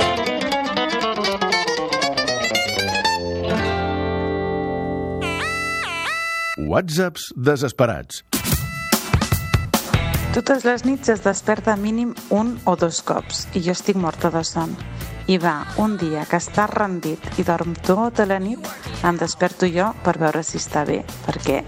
Whatsapps 6.73 7.31
desesperats. 7.37 8.23
Totes 10.33 10.63
les 10.65 10.87
nits 10.89 11.11
es 11.13 11.21
desperta 11.21 11.75
mínim 11.77 12.15
un 12.33 12.55
o 12.65 12.73
dos 12.81 13.03
cops 13.05 13.45
i 13.53 13.61
jo 13.61 13.75
estic 13.77 13.99
morta 14.01 14.31
de 14.33 14.41
son. 14.49 14.73
I 15.31 15.39
va, 15.39 15.63
un 15.79 15.97
dia 16.01 16.25
que 16.27 16.39
està 16.41 16.67
rendit 16.71 17.23
i 17.39 17.45
dorm 17.47 17.77
tota 17.87 18.27
la 18.27 18.41
nit, 18.43 18.67
em 19.07 19.19
desperto 19.21 19.69
jo 19.71 19.93
per 20.03 20.17
veure 20.19 20.43
si 20.47 20.59
està 20.59 20.85
bé, 20.89 21.03
perquè 21.27 21.63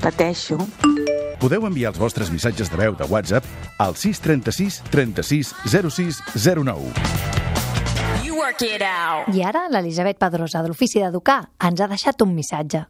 pateixo. 0.00 0.58
Podeu 1.40 1.64
enviar 1.66 1.94
els 1.94 2.00
vostres 2.00 2.30
missatges 2.30 2.70
de 2.70 2.76
veu 2.76 2.96
de 2.96 3.06
WhatsApp 3.08 3.46
al 3.80 3.96
636 3.96 4.82
36 4.92 5.54
06 5.64 6.20
09. 6.36 6.92
You 8.24 8.36
work 8.36 8.62
it 8.62 8.84
out. 8.84 9.32
I 9.34 9.42
ara 9.42 9.66
l'Elisabet 9.72 10.20
Pedrosa, 10.20 10.62
de 10.62 10.72
l'Ofici 10.72 11.00
d'Educar, 11.00 11.42
ens 11.64 11.80
ha 11.80 11.88
deixat 11.90 12.22
un 12.22 12.36
missatge. 12.36 12.86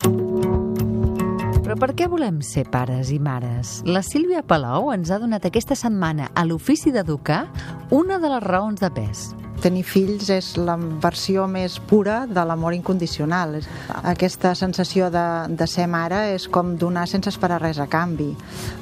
Però 1.70 1.78
per 1.78 1.94
què 1.94 2.08
volem 2.10 2.40
ser 2.42 2.64
pares 2.66 3.12
i 3.14 3.20
mares? 3.22 3.76
La 3.86 4.00
Sílvia 4.02 4.40
Palau 4.42 4.88
ens 4.90 5.12
ha 5.14 5.20
donat 5.22 5.44
aquesta 5.46 5.76
setmana 5.78 6.26
a 6.34 6.42
l'Ofici 6.42 6.90
d'Educar 6.90 7.44
una 7.94 8.18
de 8.18 8.32
les 8.32 8.42
raons 8.42 8.82
de 8.82 8.90
pes. 8.90 9.28
Tenir 9.62 9.84
fills 9.86 10.30
és 10.32 10.52
la 10.58 10.76
versió 10.76 11.46
més 11.50 11.78
pura 11.90 12.24
de 12.28 12.44
l'amor 12.46 12.74
incondicional. 12.76 13.58
Aquesta 14.02 14.54
sensació 14.58 15.10
de, 15.12 15.24
de 15.56 15.66
ser 15.70 15.86
mare 15.90 16.22
és 16.34 16.46
com 16.48 16.74
donar 16.80 17.06
sense 17.10 17.30
esperar 17.32 17.60
res 17.62 17.80
a 17.80 17.88
canvi. 17.90 18.30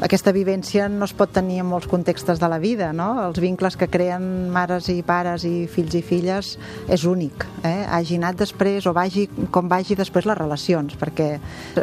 Aquesta 0.04 0.32
vivència 0.34 0.88
no 0.92 1.06
es 1.08 1.14
pot 1.16 1.32
tenir 1.34 1.60
en 1.62 1.68
molts 1.70 1.88
contextes 1.90 2.40
de 2.40 2.48
la 2.50 2.60
vida, 2.62 2.92
no? 2.92 3.10
Els 3.26 3.40
vincles 3.42 3.76
que 3.78 3.90
creen 3.90 4.48
mares 4.54 4.88
i 4.92 5.00
pares 5.02 5.44
i 5.48 5.66
fills 5.70 5.96
i 5.98 6.02
filles 6.02 6.54
és 6.88 7.04
únic. 7.08 7.46
Eh? 7.66 7.84
Hagi 7.88 8.18
anat 8.20 8.38
després 8.40 8.86
o 8.86 8.94
vagi 8.96 9.26
com 9.50 9.68
vagi 9.70 9.96
després 9.98 10.28
les 10.28 10.38
relacions, 10.38 10.94
perquè 10.98 11.28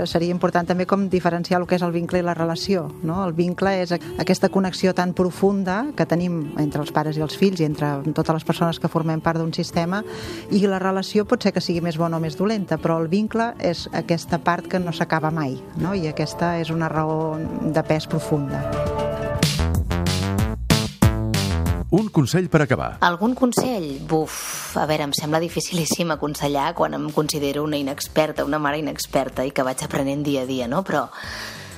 seria 0.08 0.34
important 0.34 0.68
també 0.68 0.88
com 0.90 1.08
diferenciar 1.12 1.62
el 1.62 1.68
que 1.70 1.78
és 1.80 1.86
el 1.86 1.94
vincle 1.96 2.22
i 2.22 2.26
la 2.26 2.36
relació. 2.38 2.88
No? 3.04 3.22
El 3.26 3.36
vincle 3.38 3.76
és 3.84 3.96
aquesta 3.96 4.50
connexió 4.54 4.94
tan 4.96 5.14
profunda 5.18 5.84
que 5.96 6.08
tenim 6.10 6.56
entre 6.62 6.84
els 6.84 6.94
pares 6.96 7.18
i 7.18 7.24
els 7.26 7.38
fills 7.40 7.62
i 7.62 7.68
entre 7.68 7.92
totes 8.14 8.40
les 8.40 8.48
persones 8.48 8.80
que 8.80 8.85
formem 8.92 9.22
part 9.24 9.42
d'un 9.42 9.54
sistema 9.54 10.02
i 10.52 10.64
la 10.68 10.80
relació 10.82 11.26
pot 11.26 11.44
ser 11.44 11.54
que 11.56 11.64
sigui 11.64 11.84
més 11.86 11.98
bona 11.98 12.18
o 12.18 12.24
més 12.24 12.38
dolenta, 12.38 12.78
però 12.82 13.00
el 13.02 13.10
vincle 13.12 13.54
és 13.60 13.88
aquesta 13.94 14.40
part 14.44 14.68
que 14.72 14.80
no 14.80 14.94
s'acaba 14.96 15.32
mai 15.32 15.58
no? 15.82 15.96
i 15.96 16.08
aquesta 16.08 16.56
és 16.60 16.72
una 16.74 16.90
raó 16.92 17.36
de 17.38 17.84
pes 17.86 18.08
profunda. 18.08 18.64
Un 21.96 22.10
consell 22.12 22.50
per 22.52 22.60
acabar. 22.66 22.98
Algun 23.08 23.36
consell? 23.40 23.86
Buf, 24.10 24.74
a 24.76 24.84
veure, 24.90 25.06
em 25.08 25.14
sembla 25.16 25.40
dificilíssim 25.40 26.10
aconsellar 26.12 26.74
quan 26.76 26.98
em 26.98 27.06
considero 27.16 27.64
una 27.64 27.78
inexperta, 27.80 28.44
una 28.44 28.60
mare 28.60 28.82
inexperta 28.82 29.46
i 29.48 29.54
que 29.56 29.64
vaig 29.64 29.86
aprenent 29.86 30.26
dia 30.26 30.44
a 30.44 30.50
dia, 30.50 30.68
no? 30.68 30.82
Però 30.84 31.06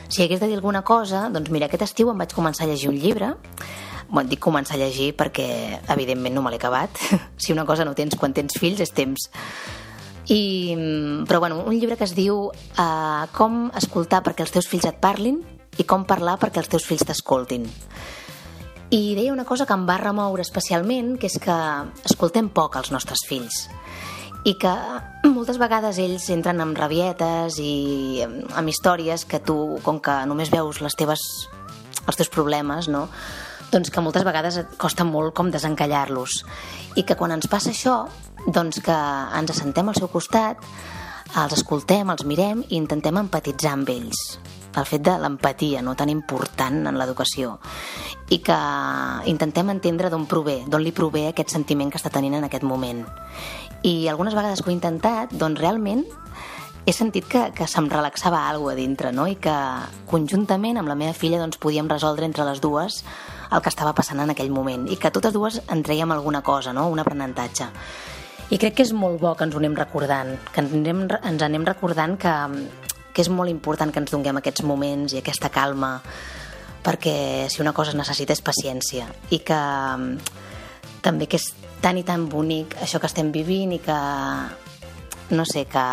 si 0.10 0.24
hagués 0.24 0.39
de 0.39 0.48
dir 0.48 0.56
alguna 0.58 0.82
cosa, 0.82 1.28
doncs 1.30 1.52
mira, 1.54 1.67
aquest 1.67 1.86
estiu 1.86 2.10
em 2.10 2.17
vaig 2.17 2.34
començar 2.34 2.65
a 2.65 2.72
llegir 2.72 2.89
un 2.89 2.98
llibre 2.98 3.36
Bueno, 4.10 4.30
dic 4.32 4.39
començar 4.43 4.78
a 4.78 4.82
llegir 4.82 5.12
perquè, 5.20 5.82
evidentment, 5.93 6.36
no 6.36 6.43
me 6.46 6.54
l'he 6.54 6.62
acabat. 6.62 7.00
si 7.41 7.54
una 7.54 7.65
cosa 7.65 7.86
no 7.86 7.96
tens 7.96 8.15
quan 8.15 8.34
tens 8.34 8.58
fills, 8.60 8.82
és 8.84 8.93
temps. 8.96 9.30
I, 10.28 10.76
però, 11.28 11.39
bueno, 11.39 11.62
un 11.63 11.78
llibre 11.80 11.96
que 11.96 12.04
es 12.04 12.12
diu 12.15 12.50
uh, 12.50 13.24
Com 13.32 13.70
escoltar 13.80 14.20
perquè 14.26 14.43
els 14.43 14.52
teus 14.52 14.67
fills 14.67 14.84
et 14.89 14.98
parlin 15.00 15.39
i 15.80 15.86
com 15.88 16.04
parlar 16.10 16.36
perquè 16.41 16.60
els 16.60 16.72
teus 16.72 16.88
fills 16.88 17.06
t'escoltin. 17.08 17.67
I 18.91 19.15
deia 19.15 19.34
una 19.34 19.46
cosa 19.48 19.65
que 19.67 19.76
em 19.76 19.86
va 19.88 19.98
remoure 20.00 20.43
especialment, 20.43 21.15
que 21.20 21.28
és 21.28 21.38
que 21.43 21.56
escoltem 22.08 22.50
poc 22.56 22.76
els 22.80 22.91
nostres 22.96 23.24
fills 23.28 23.67
i 24.48 24.54
que 24.60 24.72
moltes 25.28 25.58
vegades 25.60 25.98
ells 26.00 26.30
entren 26.32 26.62
amb 26.63 26.78
rabietes 26.78 27.58
i 27.60 28.24
amb 28.24 28.72
històries 28.72 29.26
que 29.28 29.41
tu, 29.43 29.58
com 29.84 30.00
que 30.00 30.22
només 30.30 30.52
veus 30.54 30.80
les 30.84 30.96
teves, 30.96 31.24
els 32.06 32.20
teus 32.20 32.32
problemes, 32.32 32.88
no? 32.88 33.08
Doncs 33.71 33.91
que 33.91 34.01
moltes 34.03 34.25
vegades 34.27 34.60
costa 34.80 35.06
molt 35.08 35.36
com 35.36 35.51
desencallar-los. 35.51 36.43
I 36.95 37.03
que 37.03 37.17
quan 37.19 37.34
ens 37.36 37.49
passa 37.51 37.73
això 37.73 38.06
doncs 38.47 38.80
que 38.84 38.95
ens 38.95 39.51
assentem 39.51 39.89
al 39.89 39.97
seu 39.97 40.10
costat 40.12 40.62
els 41.36 41.58
escoltem, 41.58 42.08
els 42.10 42.23
mirem 42.23 42.63
i 42.69 42.77
intentem 42.77 43.17
empatitzar 43.19 43.73
amb 43.75 43.89
ells. 43.91 44.21
El 44.77 44.86
fet 44.86 45.01
de 45.03 45.15
l'empatia, 45.19 45.82
no 45.82 45.95
tan 45.97 46.10
important 46.13 46.86
en 46.88 46.99
l'educació. 46.99 47.58
I 48.30 48.39
que 48.45 48.58
intentem 49.32 49.73
entendre 49.73 50.12
d'on 50.13 50.27
prové, 50.30 50.62
d'on 50.67 50.84
li 50.84 50.93
prové 50.93 51.25
aquest 51.27 51.51
sentiment 51.56 51.91
que 51.91 51.99
està 51.99 52.13
tenint 52.13 52.38
en 52.38 52.45
aquest 52.47 52.63
moment. 52.63 53.03
I 53.84 54.08
algunes 54.08 54.38
vegades 54.38 54.62
que 54.62 54.69
ho 54.69 54.73
he 54.73 54.77
intentat 54.77 55.34
doncs 55.34 55.60
realment 55.60 56.06
he 56.88 56.93
sentit 56.95 57.25
que, 57.27 57.41
que 57.51 57.67
se'm 57.67 57.89
relaxava 57.91 58.45
alguna 58.47 58.71
a 58.71 58.77
dintre 58.80 59.12
no? 59.12 59.25
i 59.27 59.36
que 59.36 59.56
conjuntament 60.08 60.80
amb 60.80 60.88
la 60.88 60.95
meva 60.95 61.13
filla 61.17 61.41
doncs, 61.41 61.60
podíem 61.60 61.89
resoldre 61.91 62.25
entre 62.30 62.45
les 62.47 62.62
dues 62.63 63.01
el 63.51 63.62
que 63.62 63.71
estava 63.71 63.93
passant 63.95 64.19
en 64.23 64.33
aquell 64.33 64.51
moment 64.51 64.88
i 64.91 64.97
que 64.99 65.12
totes 65.13 65.33
dues 65.36 65.62
en 65.67 65.83
traiem 65.83 66.12
alguna 66.12 66.41
cosa, 66.41 66.73
no? 66.73 66.88
un 66.89 66.99
aprenentatge. 66.99 67.69
I 68.49 68.57
crec 68.57 68.77
que 68.77 68.86
és 68.88 68.93
molt 68.95 69.19
bo 69.19 69.33
que 69.36 69.43
ens 69.43 69.55
ho 69.55 69.60
anem 69.60 69.75
recordant, 69.75 70.36
que 70.53 70.63
ens 70.63 70.73
anem, 70.73 71.05
ens 71.17 71.43
anem 71.43 71.65
recordant 71.67 72.15
que, 72.19 72.33
que 73.13 73.23
és 73.25 73.29
molt 73.29 73.51
important 73.51 73.91
que 73.91 73.99
ens 74.03 74.13
donem 74.13 74.39
aquests 74.39 74.63
moments 74.63 75.15
i 75.15 75.19
aquesta 75.19 75.51
calma, 75.51 75.97
perquè 76.83 77.49
si 77.51 77.60
una 77.63 77.73
cosa 77.75 77.91
es 77.91 77.99
necessita 77.99 78.36
és 78.36 78.43
paciència 78.43 79.10
i 79.36 79.41
que 79.43 79.60
també 81.03 81.27
que 81.27 81.39
és 81.39 81.49
tan 81.83 81.99
i 81.99 82.05
tan 82.07 82.29
bonic 82.31 82.77
això 82.81 83.01
que 83.03 83.10
estem 83.12 83.33
vivint 83.36 83.75
i 83.75 83.81
que 83.83 83.97
no 85.36 85.43
sé, 85.45 85.65
que, 85.67 85.83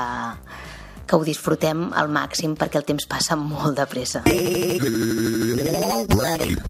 que 1.06 1.16
ho 1.16 1.24
disfrutem 1.26 1.90
al 1.94 2.10
màxim 2.10 2.56
perquè 2.58 2.80
el 2.80 2.86
temps 2.88 3.06
passa 3.06 3.36
molt 3.38 3.78
de 3.78 3.86
pressa. 3.86 4.24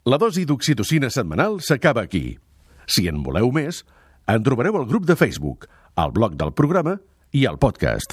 La 0.05 0.21
dosi 0.21 0.45
d'oxitocina 0.45 1.11
setmanal 1.11 1.61
s'acaba 1.65 2.05
aquí. 2.05 2.37
Si 2.87 3.09
en 3.09 3.23
voleu 3.25 3.49
més, 3.55 3.85
en 4.29 4.45
trobareu 4.45 4.77
al 4.77 4.87
grup 4.91 5.09
de 5.09 5.17
Facebook, 5.17 5.69
al 5.97 6.13
blog 6.13 6.37
del 6.37 6.53
programa 6.53 6.99
i 7.33 7.47
al 7.49 7.57
podcast. 7.59 8.13